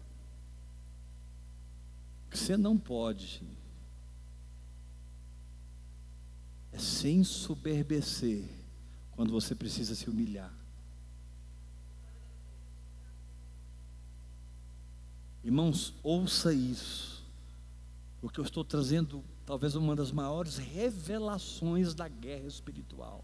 Você 2.30 2.58
não 2.58 2.78
pode 2.78 3.42
é 6.76 6.78
sem 6.78 7.24
soberbecer 7.24 8.50
quando 9.12 9.32
você 9.32 9.56
precisa 9.56 9.96
se 9.96 10.10
humilhar. 10.10 10.54
Irmãos, 15.42 15.94
ouça 16.04 16.54
isso, 16.54 17.24
porque 18.20 18.42
eu 18.42 18.44
estou 18.44 18.66
trazendo 18.66 19.24
talvez 19.46 19.76
uma 19.76 19.96
das 19.96 20.12
maiores 20.12 20.58
revelações 20.58 21.94
da 21.94 22.10
guerra 22.10 22.48
espiritual. 22.48 23.24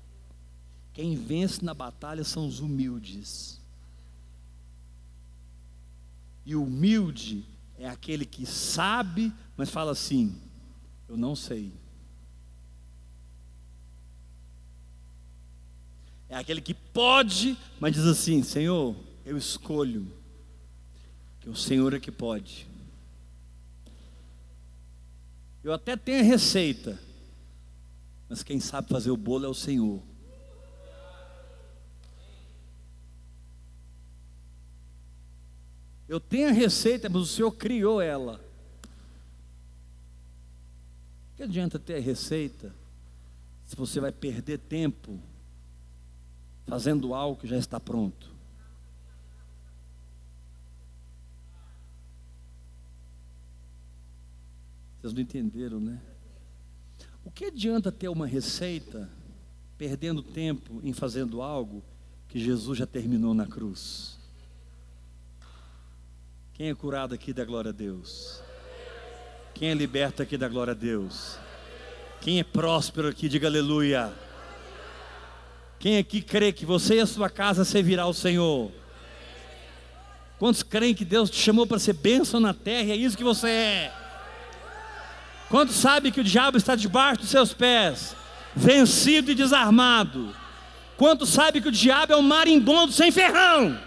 Quem 0.94 1.18
vence 1.18 1.66
na 1.66 1.74
batalha 1.74 2.24
são 2.24 2.48
os 2.48 2.62
humildes. 2.62 3.61
E 6.46 6.56
humilde 6.56 7.46
é 7.78 7.88
aquele 7.88 8.26
que 8.26 8.46
sabe, 8.46 9.32
mas 9.56 9.70
fala 9.70 9.92
assim: 9.92 10.40
eu 11.08 11.18
não 11.18 11.36
sei. 11.36 11.74
É 16.30 16.38
aquele 16.38 16.62
que 16.62 16.74
pode, 16.74 17.58
mas 17.80 17.94
diz 17.94 18.06
assim: 18.06 18.42
Senhor, 18.42 18.96
eu 19.26 19.38
escolho 19.38 20.08
que 21.42 21.50
o 21.50 21.56
Senhor 21.56 21.94
é 21.94 22.00
que 22.00 22.12
pode. 22.12 22.68
Eu 25.64 25.74
até 25.74 25.96
tenho 25.96 26.22
a 26.22 26.24
receita, 26.24 27.00
mas 28.30 28.42
quem 28.42 28.60
sabe 28.60 28.88
fazer 28.88 29.12
o 29.12 29.18
bolo 29.18 29.46
é 29.46 29.50
o 29.50 29.54
Senhor. 29.54 30.02
Eu 36.12 36.20
tenho 36.20 36.50
a 36.50 36.52
receita, 36.52 37.08
mas 37.08 37.22
o 37.22 37.26
Senhor 37.26 37.54
criou 37.54 38.02
ela. 38.02 38.44
Que 41.38 41.44
adianta 41.44 41.80
ter 41.80 41.96
a 41.96 42.02
receita 42.02 42.76
se 43.66 43.78
você 43.78 44.02
vai 44.02 44.12
perder 44.12 44.58
tempo 44.58 45.18
fazendo 46.66 47.14
algo 47.14 47.40
que 47.40 47.48
já 47.48 47.58
está 47.58 47.80
pronto? 47.80 48.30
Vocês 55.00 55.14
não 55.14 55.22
entenderam, 55.22 55.80
né? 55.80 56.02
O 57.24 57.32
que 57.32 57.46
adianta 57.46 57.90
ter 57.90 58.10
uma 58.10 58.28
receita 58.28 59.10
perdendo 59.78 60.22
tempo 60.22 60.82
em 60.84 60.92
fazendo 60.92 61.42
algo 61.42 61.82
que 62.28 62.38
Jesus 62.38 62.80
já 62.80 62.86
terminou 62.86 63.34
na 63.34 63.48
cruz? 63.48 64.20
Quem 66.54 66.70
é 66.70 66.76
curado 66.76 67.16
aqui 67.16 67.34
da 67.34 67.46
glória 67.46 67.70
a 67.70 67.72
Deus? 67.74 68.42
Quem 69.54 69.70
é 69.70 69.74
liberto 69.74 70.22
aqui 70.22 70.38
da 70.38 70.48
glória 70.48 70.72
a 70.72 70.76
Deus? 70.76 71.38
Quem 72.20 72.40
é 72.40 72.44
próspero 72.44 73.08
aqui, 73.08 73.30
diga 73.30 73.48
aleluia. 73.48 74.12
Quem 75.80 75.98
aqui 75.98 76.22
crê 76.22 76.52
que 76.52 76.66
você 76.66 76.96
e 76.96 77.00
a 77.00 77.08
sua 77.08 77.30
casa 77.30 77.66
servirá 77.66 78.04
ao 78.04 78.14
Senhor? 78.14 78.72
Quantos 80.38 80.62
creem 80.62 80.94
que 80.94 81.06
Deus 81.06 81.30
te 81.30 81.38
chamou 81.38 81.66
para 81.66 81.80
ser 81.80 81.94
bênção 81.94 82.40
na 82.40 82.54
terra 82.54 82.90
e 82.90 82.92
é 82.92 82.96
isso 82.96 83.18
que 83.18 83.24
você 83.24 83.48
é? 83.50 83.94
Quanto 85.50 85.72
sabe 85.72 86.12
que 86.12 86.22
o 86.22 86.24
diabo 86.24 86.58
está 86.58 86.76
debaixo 86.76 87.22
dos 87.22 87.30
seus 87.30 87.54
pés, 87.54 88.16
vencido 88.56 89.32
e 89.32 89.36
desarmado? 89.36 90.36
Quanto 90.98 91.26
sabe 91.26 91.62
que 91.62 91.70
o 91.70 91.72
diabo 91.72 92.14
é 92.14 92.18
um 92.18 92.22
marimbondo 92.22 92.92
sem 92.92 93.12
ferrão? 93.12 93.78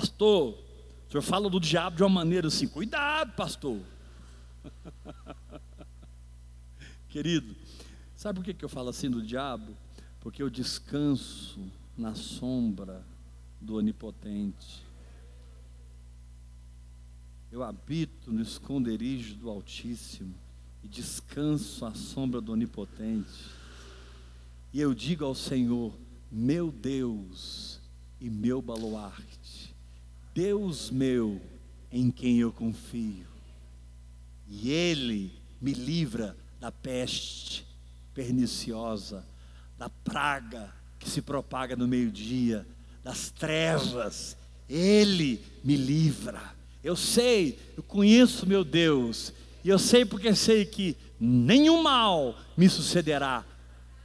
Pastor, 0.00 0.54
o 0.54 1.10
senhor 1.10 1.22
fala 1.22 1.50
do 1.50 1.60
diabo 1.60 1.96
de 1.96 2.02
uma 2.02 2.08
maneira 2.08 2.48
assim, 2.48 2.66
cuidado, 2.66 3.34
pastor. 3.34 3.78
Querido, 7.06 7.54
sabe 8.16 8.40
por 8.40 8.54
que 8.54 8.64
eu 8.64 8.68
falo 8.68 8.88
assim 8.88 9.10
do 9.10 9.20
diabo? 9.20 9.76
Porque 10.18 10.42
eu 10.42 10.48
descanso 10.48 11.70
na 11.98 12.14
sombra 12.14 13.04
do 13.60 13.76
Onipotente. 13.76 14.82
Eu 17.52 17.62
habito 17.62 18.32
no 18.32 18.40
esconderijo 18.40 19.34
do 19.34 19.50
Altíssimo 19.50 20.34
e 20.82 20.88
descanso 20.88 21.84
à 21.84 21.92
sombra 21.92 22.40
do 22.40 22.52
Onipotente. 22.52 23.50
E 24.72 24.80
eu 24.80 24.94
digo 24.94 25.26
ao 25.26 25.34
Senhor: 25.34 25.94
meu 26.32 26.72
Deus 26.72 27.80
e 28.20 28.28
meu 28.28 28.60
baluarte, 28.60 29.29
Deus 30.40 30.90
meu 30.90 31.38
em 31.92 32.10
quem 32.10 32.38
eu 32.38 32.50
confio. 32.50 33.26
E 34.48 34.70
Ele 34.70 35.30
me 35.60 35.74
livra 35.74 36.34
da 36.58 36.72
peste 36.72 37.66
perniciosa, 38.14 39.22
da 39.78 39.90
praga 39.90 40.72
que 40.98 41.10
se 41.10 41.20
propaga 41.20 41.76
no 41.76 41.86
meio-dia, 41.86 42.66
das 43.04 43.30
trevas. 43.30 44.34
Ele 44.66 45.44
me 45.62 45.76
livra. 45.76 46.40
Eu 46.82 46.96
sei, 46.96 47.58
eu 47.76 47.82
conheço 47.82 48.46
meu 48.46 48.64
Deus, 48.64 49.34
e 49.62 49.68
eu 49.68 49.78
sei 49.78 50.06
porque 50.06 50.34
sei 50.34 50.64
que 50.64 50.96
nenhum 51.20 51.82
mal 51.82 52.34
me 52.56 52.66
sucederá, 52.66 53.44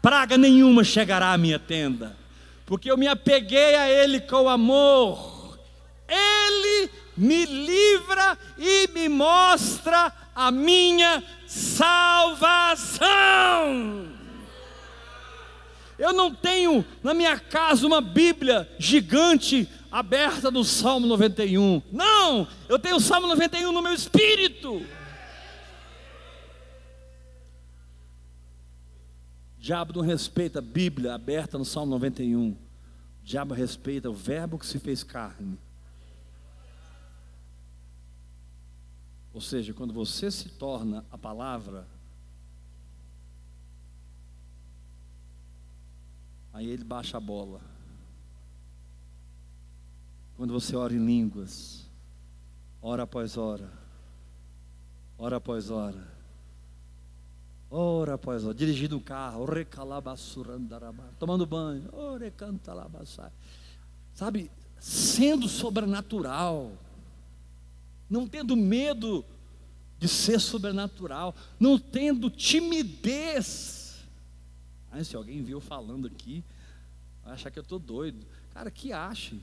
praga 0.02 0.38
nenhuma 0.38 0.84
chegará 0.84 1.32
à 1.32 1.38
minha 1.38 1.58
tenda, 1.58 2.18
porque 2.66 2.92
eu 2.92 2.98
me 2.98 3.08
apeguei 3.08 3.76
a 3.76 3.90
Ele 3.90 4.20
com 4.20 4.50
amor. 4.50 5.35
Me 7.18 7.46
livra 7.46 8.38
e 8.58 8.88
me 8.90 9.08
mostra 9.08 10.12
a 10.36 10.52
minha 10.52 11.24
salvação. 11.48 13.06
Eu 15.98 16.12
não 16.12 16.34
tenho 16.34 16.86
na 17.02 17.14
minha 17.14 17.40
casa 17.40 17.88
uma 17.88 18.02
Bíblia 18.02 18.70
gigante 18.78 19.70
aberta 19.90 20.52
do 20.52 20.64
Salmo 20.64 21.08
91. 21.08 21.82
Não, 21.90 22.46
eu 22.68 22.78
tenho 22.78 22.98
o 22.98 23.02
Salmo 23.02 23.28
91 23.28 23.72
no 23.72 23.82
meu 23.82 23.94
espírito. 23.94 24.86
Diabo 29.58 29.94
não 29.94 30.02
respeita 30.02 30.60
a 30.60 30.62
Bíblia 30.62 31.16
aberta 31.16 31.58
no 31.58 31.66
Salmo 31.66 31.92
91. 31.92 32.50
O 32.52 32.58
diabo 33.24 33.54
respeita 33.54 34.10
o 34.10 34.14
Verbo 34.14 34.60
que 34.60 34.66
se 34.66 34.78
fez 34.78 35.02
carne. 35.02 35.58
Ou 39.36 39.42
seja, 39.42 39.74
quando 39.74 39.94
você 39.94 40.32
se 40.32 40.48
torna 40.48 41.04
a 41.12 41.18
palavra, 41.18 41.86
aí 46.54 46.66
ele 46.70 46.86
baixa 46.86 47.18
a 47.18 47.20
bola. 47.20 47.60
Quando 50.38 50.54
você 50.54 50.74
ora 50.74 50.94
em 50.94 51.06
línguas, 51.06 51.86
hora 52.82 53.04
após 53.04 53.36
hora, 53.36 53.70
hora 55.18 55.36
após 55.36 55.70
hora, 55.70 56.08
hora 57.70 58.14
após 58.14 58.46
hora, 58.46 58.56
dirigindo 58.56 58.96
um 58.96 59.02
carro, 59.02 59.46
tomando 61.20 61.46
banho, 61.46 61.90
sabe, 64.14 64.50
sendo 64.80 65.50
sobrenatural, 65.50 66.72
não 68.10 68.28
tendo 68.28 68.56
medo 68.56 69.26
de 69.98 70.08
ser 70.08 70.40
sobrenatural, 70.40 71.36
não 71.60 71.80
tendo 71.80 72.30
timidez. 72.30 74.06
Aí, 74.92 75.04
se 75.04 75.16
alguém 75.16 75.44
viu 75.44 75.60
falando 75.60 76.08
aqui, 76.08 76.44
vai 77.24 77.34
achar 77.34 77.52
que 77.52 77.60
eu 77.60 77.64
estou 77.64 77.80
doido. 77.80 78.26
Cara, 78.54 78.70
que 78.72 78.94
ache. 78.94 79.40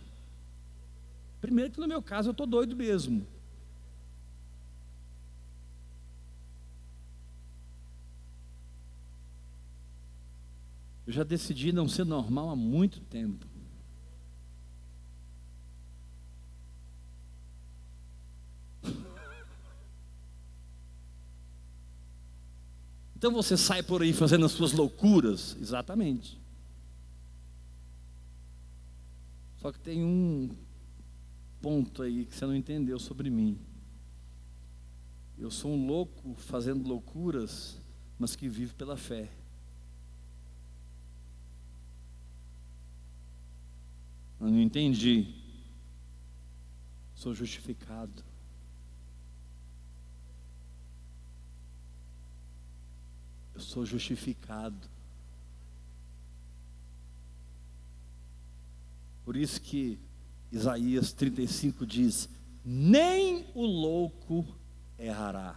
Primeiro 1.41 1.73
que 1.73 1.81
no 1.81 1.89
meu 1.89 2.01
caso 2.01 2.29
eu 2.29 2.33
estou 2.33 2.47
doido 2.47 2.77
mesmo. 2.77 3.27
Eu 11.07 11.13
já 11.13 11.25
decidi 11.25 11.73
não 11.73 11.89
ser 11.89 12.05
normal 12.05 12.51
há 12.51 12.57
muito 12.57 13.01
tempo. 13.01 13.52
Então 23.23 23.31
você 23.31 23.57
sai 23.57 23.85
por 23.85 24.03
aí 24.03 24.13
fazendo 24.13 24.45
as 24.45 24.51
suas 24.51 24.73
loucuras? 24.73 25.57
Exatamente. 25.61 26.41
Só 29.59 29.71
que 29.71 29.79
tem 29.79 30.03
um 30.03 30.51
ponto 31.61 32.03
aí 32.03 32.27
que 32.27 32.35
você 32.35 32.45
não 32.45 32.57
entendeu 32.57 32.99
sobre 32.99 33.31
mim. 33.31 33.61
Eu 35.39 35.53
sou 35.53 35.71
um 35.71 35.87
louco 35.87 36.35
fazendo 36.35 36.89
loucuras, 36.89 37.81
mas 38.19 38.35
que 38.35 38.49
vive 38.49 38.75
pela 38.75 38.97
fé. 38.97 39.31
Eu 44.41 44.49
não 44.49 44.61
entendi. 44.61 45.33
Sou 47.15 47.33
justificado. 47.33 48.25
Eu 53.63 53.67
sou 53.69 53.87
justificado. 53.87 54.77
Por 59.25 59.37
isso 59.37 59.61
que 59.61 60.01
Isaías 60.51 61.13
35 61.13 61.87
diz: 61.87 62.29
Nem 62.65 63.47
o 63.55 63.65
louco 63.65 64.45
errará. 64.99 65.55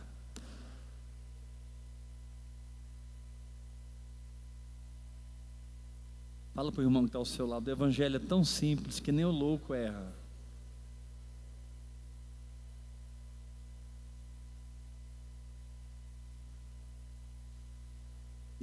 Fala 6.53 6.71
para 6.71 6.81
o 6.81 6.83
irmão 6.83 7.03
que 7.03 7.09
está 7.09 7.17
ao 7.17 7.25
seu 7.25 7.47
lado: 7.47 7.67
o 7.67 7.71
evangelho 7.71 8.17
é 8.17 8.19
tão 8.19 8.45
simples 8.45 8.99
que 8.99 9.11
nem 9.11 9.25
o 9.25 9.31
louco 9.31 9.73
erra. 9.73 10.13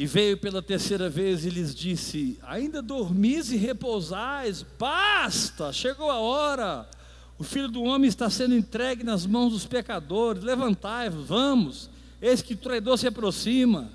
E 0.03 0.07
veio 0.07 0.37
pela 0.37 0.61
terceira 0.61 1.09
vez 1.09 1.47
e 1.47 1.49
lhes 1.49 1.73
disse: 1.73 2.37
Ainda 2.43 2.83
dormis 2.83 3.53
e 3.53 3.57
repousais, 3.57 4.67
basta, 4.77 5.73
chegou 5.73 6.11
a 6.11 6.19
hora. 6.19 6.91
O 7.39 7.45
filho 7.45 7.69
do 7.69 7.85
homem 7.85 8.09
está 8.09 8.29
sendo 8.29 8.53
entregue 8.53 9.05
nas 9.05 9.25
mãos 9.25 9.53
dos 9.53 9.65
pecadores. 9.65 10.43
Levantai-vos, 10.43 11.29
vamos, 11.29 11.89
eis 12.21 12.43
que 12.43 12.55
o 12.55 12.57
traidor 12.57 12.99
se 12.99 13.07
aproxima. 13.07 13.93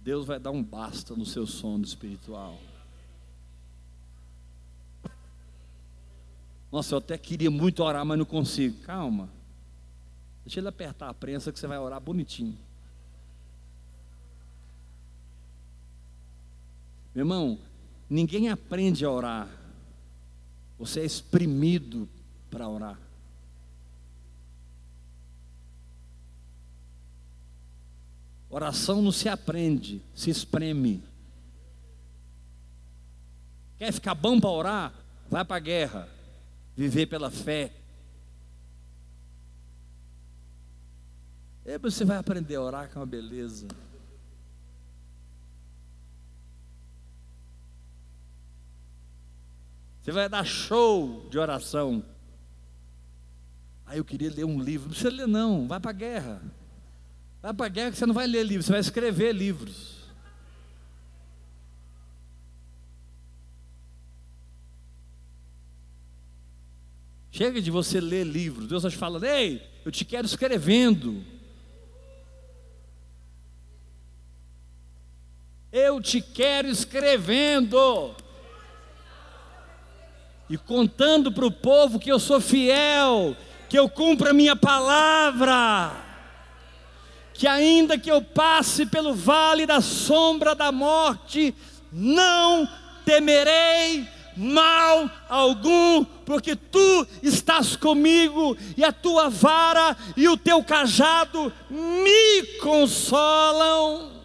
Deus 0.00 0.26
vai 0.26 0.40
dar 0.40 0.50
um 0.50 0.64
basta 0.64 1.14
no 1.14 1.24
seu 1.24 1.46
sono 1.46 1.84
espiritual. 1.84 2.58
Nossa, 6.72 6.96
eu 6.96 6.98
até 6.98 7.16
queria 7.16 7.52
muito 7.52 7.84
orar, 7.84 8.04
mas 8.04 8.18
não 8.18 8.24
consigo. 8.24 8.76
Calma. 8.80 9.38
Deixa 10.44 10.60
ele 10.60 10.68
apertar 10.68 11.08
a 11.08 11.14
prensa 11.14 11.52
que 11.52 11.58
você 11.58 11.66
vai 11.66 11.78
orar 11.78 12.00
bonitinho. 12.00 12.58
Meu 17.14 17.22
irmão, 17.22 17.58
ninguém 18.08 18.48
aprende 18.48 19.04
a 19.04 19.10
orar. 19.10 19.48
Você 20.78 21.00
é 21.00 21.04
exprimido 21.04 22.08
para 22.50 22.68
orar. 22.68 22.98
Oração 28.48 29.00
não 29.00 29.12
se 29.12 29.28
aprende, 29.28 30.02
se 30.14 30.28
espreme. 30.28 31.02
Quer 33.78 33.92
ficar 33.92 34.14
bom 34.14 34.40
para 34.40 34.50
orar? 34.50 34.94
Vai 35.30 35.44
para 35.44 35.56
a 35.56 35.60
guerra. 35.60 36.08
Viver 36.76 37.06
pela 37.06 37.30
fé. 37.30 37.72
É, 41.70 41.74
e 41.74 41.78
você 41.78 42.04
vai 42.04 42.16
aprender 42.16 42.56
a 42.56 42.62
orar 42.62 42.88
com 42.88 42.98
é 42.98 43.00
uma 43.00 43.06
beleza. 43.06 43.68
Você 50.02 50.10
vai 50.10 50.28
dar 50.28 50.44
show 50.44 51.28
de 51.30 51.38
oração. 51.38 52.04
Aí 53.86 53.98
eu 53.98 54.04
queria 54.04 54.32
ler 54.34 54.44
um 54.44 54.60
livro. 54.60 54.88
Não 54.88 54.90
precisa 54.90 55.14
ler, 55.14 55.28
não. 55.28 55.68
Vai 55.68 55.78
para 55.78 55.90
a 55.90 55.94
guerra. 55.94 56.42
Vai 57.40 57.54
para 57.54 57.66
a 57.66 57.68
guerra 57.68 57.90
que 57.92 57.98
você 57.98 58.06
não 58.06 58.14
vai 58.14 58.26
ler 58.26 58.42
livros, 58.42 58.66
você 58.66 58.72
vai 58.72 58.80
escrever 58.80 59.32
livros. 59.32 60.00
Chega 67.30 67.62
de 67.62 67.70
você 67.70 68.00
ler 68.00 68.24
livros. 68.26 68.66
Deus 68.66 68.82
está 68.82 68.90
te 68.90 68.98
falando, 68.98 69.24
ei, 69.24 69.62
eu 69.84 69.92
te 69.92 70.04
quero 70.04 70.26
escrevendo. 70.26 71.38
Eu 75.72 76.00
te 76.00 76.20
quero 76.20 76.66
escrevendo. 76.66 78.12
E 80.48 80.58
contando 80.58 81.30
para 81.30 81.46
o 81.46 81.52
povo 81.52 82.00
que 82.00 82.10
eu 82.10 82.18
sou 82.18 82.40
fiel, 82.40 83.36
que 83.68 83.78
eu 83.78 83.88
cumpro 83.88 84.28
a 84.28 84.32
minha 84.32 84.56
palavra. 84.56 85.92
Que 87.32 87.46
ainda 87.46 87.96
que 87.96 88.10
eu 88.10 88.20
passe 88.20 88.84
pelo 88.84 89.14
vale 89.14 89.64
da 89.64 89.80
sombra 89.80 90.56
da 90.56 90.72
morte, 90.72 91.54
não 91.92 92.68
temerei 93.04 94.08
mal 94.36 95.08
algum, 95.28 96.04
porque 96.04 96.56
tu 96.56 97.06
estás 97.22 97.76
comigo, 97.76 98.56
e 98.76 98.82
a 98.84 98.90
tua 98.90 99.28
vara 99.28 99.96
e 100.16 100.28
o 100.28 100.36
teu 100.36 100.64
cajado 100.64 101.52
me 101.70 102.42
consolam. 102.60 104.19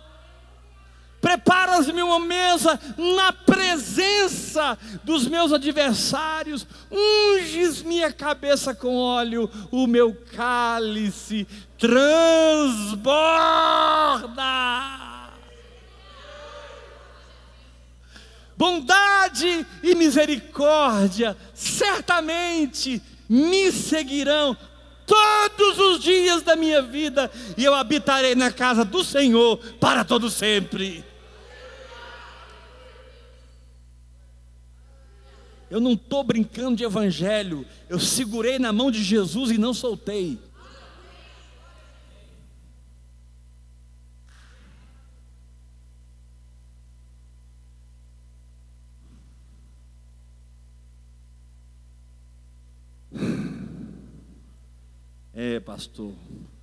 Preparas-me 1.26 2.04
uma 2.04 2.20
mesa 2.20 2.80
na 2.96 3.34
presença 3.34 4.78
dos 5.04 5.28
meus 5.28 5.52
adversários, 5.52 6.68
unges 6.92 7.82
minha 7.82 8.14
cabeça 8.14 8.76
com 8.76 8.96
óleo, 8.96 9.50
o 9.72 9.88
meu 9.88 10.16
cálice 10.36 11.48
transborda. 11.80 13.16
bondade 18.56 19.66
e 19.84 19.96
misericórdia 19.96 21.36
certamente 21.56 23.02
me 23.28 23.72
seguirão 23.72 24.56
todos 25.08 25.80
os 25.80 26.00
dias 26.04 26.44
da 26.44 26.56
minha 26.56 26.84
vida, 26.84 27.32
e 27.58 27.66
eu 27.66 27.74
habitarei 27.74 28.36
na 28.36 28.52
casa 28.52 28.86
do 28.86 29.04
Senhor 29.04 29.58
para 29.80 30.06
todo 30.06 30.30
sempre. 30.30 31.04
Eu 35.70 35.80
não 35.80 35.94
estou 35.94 36.24
brincando 36.24 36.78
de 36.78 36.84
evangelho, 36.84 37.66
eu 37.90 38.00
segurei 38.00 38.60
na 38.60 38.72
mão 38.72 38.92
de 38.92 39.04
Jesus 39.04 39.52
e 39.52 39.58
não 39.58 39.74
soltei. 39.74 40.38
É, 55.34 55.60
pastor, 55.60 56.14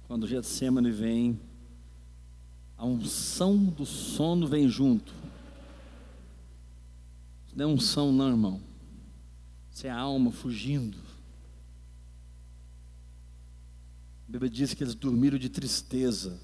quando 0.06 0.24
o 0.24 0.26
Getsemane 0.26 0.90
vem, 0.90 1.38
a 2.78 2.86
unção 2.86 3.56
do 3.56 3.84
sono 3.84 4.46
vem 4.46 4.68
junto. 4.68 5.12
Isso 7.46 7.56
não 7.56 7.64
é 7.64 7.68
unção, 7.68 8.10
não, 8.10 8.28
irmão. 8.28 8.71
Isso 9.72 9.86
é 9.86 9.90
a 9.90 9.98
alma 9.98 10.30
fugindo. 10.30 10.98
A 14.28 14.32
Bíblia 14.32 14.50
diz 14.50 14.74
que 14.74 14.84
eles 14.84 14.94
dormiram 14.94 15.38
de 15.38 15.48
tristeza. 15.48 16.38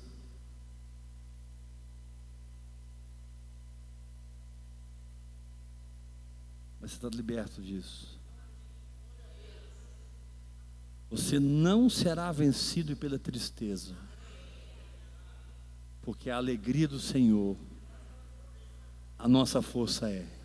Mas 6.81 6.93
você 6.93 6.97
está 6.97 7.09
liberto 7.09 7.61
disso. 7.61 8.19
Você 11.11 11.39
não 11.39 11.89
será 11.89 12.31
vencido 12.33 12.95
pela 12.95 13.19
tristeza, 13.19 13.95
porque 16.03 16.29
a 16.29 16.37
alegria 16.37 16.87
do 16.87 17.01
Senhor, 17.01 17.57
a 19.19 19.27
nossa 19.27 19.63
força 19.63 20.11
é. 20.11 20.38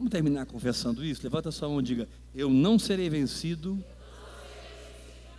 Vamos 0.00 0.12
terminar 0.12 0.46
confessando 0.46 1.04
isso? 1.04 1.20
Levanta 1.22 1.50
sua 1.50 1.68
mão 1.68 1.78
e 1.78 1.82
diga: 1.82 2.08
Eu 2.34 2.48
não 2.48 2.78
serei 2.78 3.10
vencido 3.10 3.84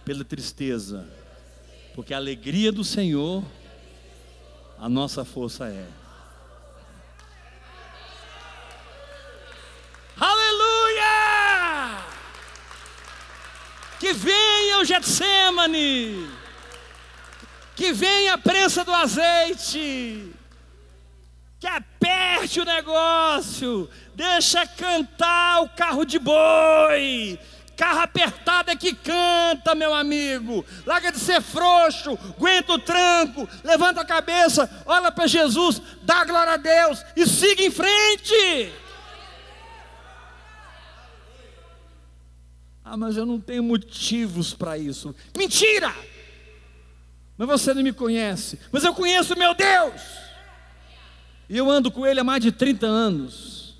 pela 0.05 0.23
tristeza, 0.23 1.09
porque 1.95 2.13
a 2.13 2.17
alegria 2.17 2.71
do 2.71 2.83
Senhor, 2.83 3.43
a 4.77 4.87
nossa 4.87 5.25
força 5.25 5.67
é. 5.67 5.89
que 13.99 14.13
venha 14.13 14.79
o 14.79 14.85
Getsemane, 14.85 16.27
que 17.75 17.93
venha 17.93 18.33
a 18.33 18.37
prensa 18.37 18.83
do 18.83 18.91
azeite, 18.91 20.31
que 21.59 21.67
aperte 22.01 22.59
o 22.59 22.65
negócio, 22.65 23.87
deixa 24.15 24.65
cantar 24.65 25.61
o 25.61 25.69
carro 25.69 26.03
de 26.03 26.17
boi, 26.17 27.39
carro 27.77 27.99
apertado 27.99 28.71
é 28.71 28.75
que 28.75 28.95
canta, 28.95 29.75
meu 29.75 29.93
amigo. 29.93 30.65
Larga 30.85 31.11
de 31.11 31.19
ser 31.19 31.41
frouxo, 31.41 32.17
aguenta 32.37 32.73
o 32.73 32.79
tranco, 32.79 33.47
levanta 33.63 34.01
a 34.01 34.05
cabeça, 34.05 34.69
olha 34.85 35.11
para 35.11 35.27
Jesus, 35.27 35.81
dá 36.01 36.25
glória 36.25 36.53
a 36.53 36.57
Deus 36.57 37.03
e 37.15 37.27
siga 37.27 37.61
em 37.61 37.71
frente. 37.71 38.73
Ah, 42.83 42.97
mas 42.97 43.15
eu 43.15 43.25
não 43.25 43.39
tenho 43.39 43.63
motivos 43.63 44.53
para 44.53 44.77
isso. 44.77 45.15
Mentira! 45.37 45.93
Mas 47.37 47.47
você 47.47 47.73
não 47.73 47.81
me 47.81 47.93
conhece. 47.93 48.59
Mas 48.71 48.83
eu 48.83 48.93
conheço 48.93 49.37
meu 49.37 49.55
Deus. 49.55 50.30
E 51.51 51.57
eu 51.57 51.69
ando 51.69 51.91
com 51.91 52.07
Ele 52.07 52.17
há 52.17 52.23
mais 52.23 52.41
de 52.41 52.49
30 52.49 52.87
anos. 52.87 53.75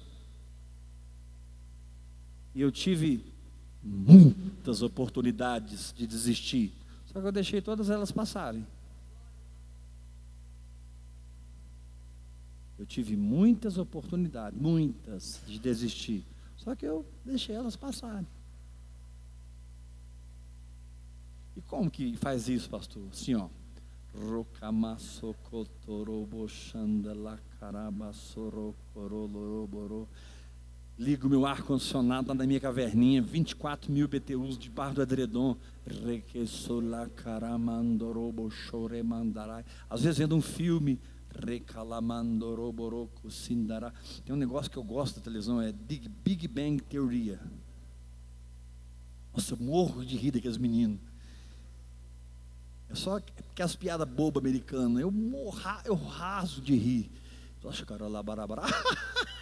E 2.53 2.59
eu 2.59 2.69
tive 2.69 3.23
muitas 3.81 4.81
oportunidades 4.81 5.93
de 5.97 6.05
desistir. 6.05 6.73
Só 7.05 7.21
que 7.21 7.27
eu 7.27 7.31
deixei 7.31 7.61
todas 7.61 7.89
elas 7.89 8.11
passarem. 8.11 8.67
Eu 12.77 12.85
tive 12.85 13.15
muitas 13.15 13.77
oportunidades, 13.77 14.59
muitas, 14.59 15.39
de 15.47 15.57
desistir. 15.57 16.25
Só 16.57 16.75
que 16.75 16.85
eu 16.85 17.05
deixei 17.23 17.55
elas 17.55 17.77
passarem. 17.77 18.27
E 21.55 21.61
como 21.61 21.89
que 21.89 22.17
faz 22.17 22.49
isso, 22.49 22.69
pastor? 22.69 23.07
Assim, 23.13 23.33
ó. 23.35 23.47
Ligo 30.97 31.29
meu 31.29 31.45
ar-condicionado 31.45 32.33
na 32.33 32.47
minha 32.47 32.59
caverninha, 32.59 33.21
24 33.21 33.91
mil 33.91 34.07
BTUs 34.07 34.57
debaixo 34.57 34.95
do 34.95 35.03
edredom. 35.03 35.55
Às 39.87 40.01
vezes 40.01 40.17
vendo 40.17 40.35
um 40.35 40.41
filme, 40.41 40.99
tem 44.25 44.35
um 44.35 44.35
negócio 44.35 44.71
que 44.71 44.77
eu 44.77 44.83
gosto 44.83 45.17
da 45.17 45.21
televisão, 45.21 45.61
é 45.61 45.71
Big 45.71 46.47
Bang 46.47 46.81
Teoria. 46.81 47.39
Nossa, 49.33 49.53
eu 49.53 49.57
morro 49.59 50.03
de 50.03 50.17
rir 50.17 50.31
daqueles 50.31 50.57
meninos. 50.57 50.99
É 52.89 52.95
só 52.95 53.19
que 53.19 53.61
as 53.61 53.75
piadas 53.75 54.07
bobas 54.09 54.41
americanas. 54.41 54.99
Eu 54.99 55.11
morra, 55.11 55.81
eu 55.85 55.93
raso 55.93 56.59
de 56.59 56.75
rir. 56.75 57.11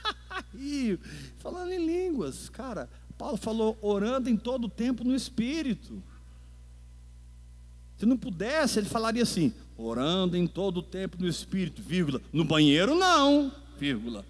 Falando 1.37 1.71
em 1.71 1.85
línguas. 1.85 2.49
Cara, 2.49 2.89
Paulo 3.17 3.37
falou 3.37 3.77
orando 3.81 4.29
em 4.29 4.37
todo 4.37 4.65
o 4.65 4.69
tempo 4.69 5.03
no 5.03 5.15
Espírito. 5.15 6.03
Se 7.97 8.05
não 8.05 8.17
pudesse, 8.17 8.79
ele 8.79 8.87
falaria 8.87 9.23
assim: 9.23 9.53
orando 9.77 10.37
em 10.37 10.47
todo 10.47 10.77
o 10.77 10.83
tempo 10.83 11.17
no 11.19 11.27
Espírito, 11.27 11.81
vírgula. 11.81 12.21
No 12.31 12.45
banheiro, 12.45 12.95
não, 12.95 13.51
vírgula. 13.77 14.25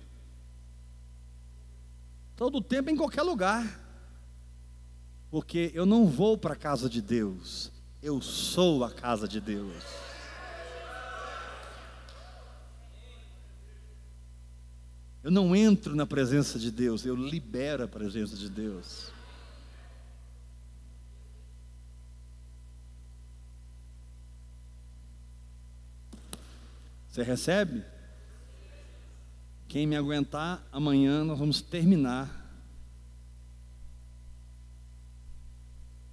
Todo 2.35 2.57
o 2.57 2.61
tempo 2.61 2.89
em 2.89 2.95
qualquer 2.95 3.21
lugar. 3.21 3.79
Porque 5.29 5.71
eu 5.75 5.85
não 5.85 6.07
vou 6.07 6.37
para 6.37 6.53
a 6.53 6.57
casa 6.57 6.89
de 6.89 7.01
Deus, 7.01 7.71
eu 8.01 8.19
sou 8.21 8.83
a 8.83 8.89
casa 8.89 9.27
de 9.27 9.39
Deus. 9.39 10.08
Eu 15.21 15.31
não 15.31 15.53
entro 15.53 15.95
na 15.95 16.05
presença 16.05 16.57
de 16.57 16.71
Deus, 16.71 17.05
eu 17.05 17.15
libero 17.15 17.83
a 17.83 17.87
presença 17.87 18.37
de 18.37 18.49
Deus. 18.49 19.11
Você 27.09 27.21
recebe? 27.23 27.83
Quem 29.67 29.85
me 29.85 29.95
aguentar, 29.97 30.65
amanhã 30.71 31.23
nós 31.23 31.37
vamos 31.37 31.61
terminar 31.61 32.39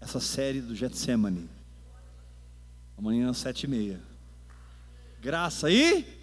essa 0.01 0.19
série 0.19 0.61
do 0.61 0.75
Getsemane. 0.75 1.49
Amanhã 2.99 3.31
às 3.31 3.39
sete 3.39 3.65
e 3.65 3.69
meia. 3.69 4.01
Graça 5.21 5.69
aí? 5.69 6.01
E... 6.01 6.16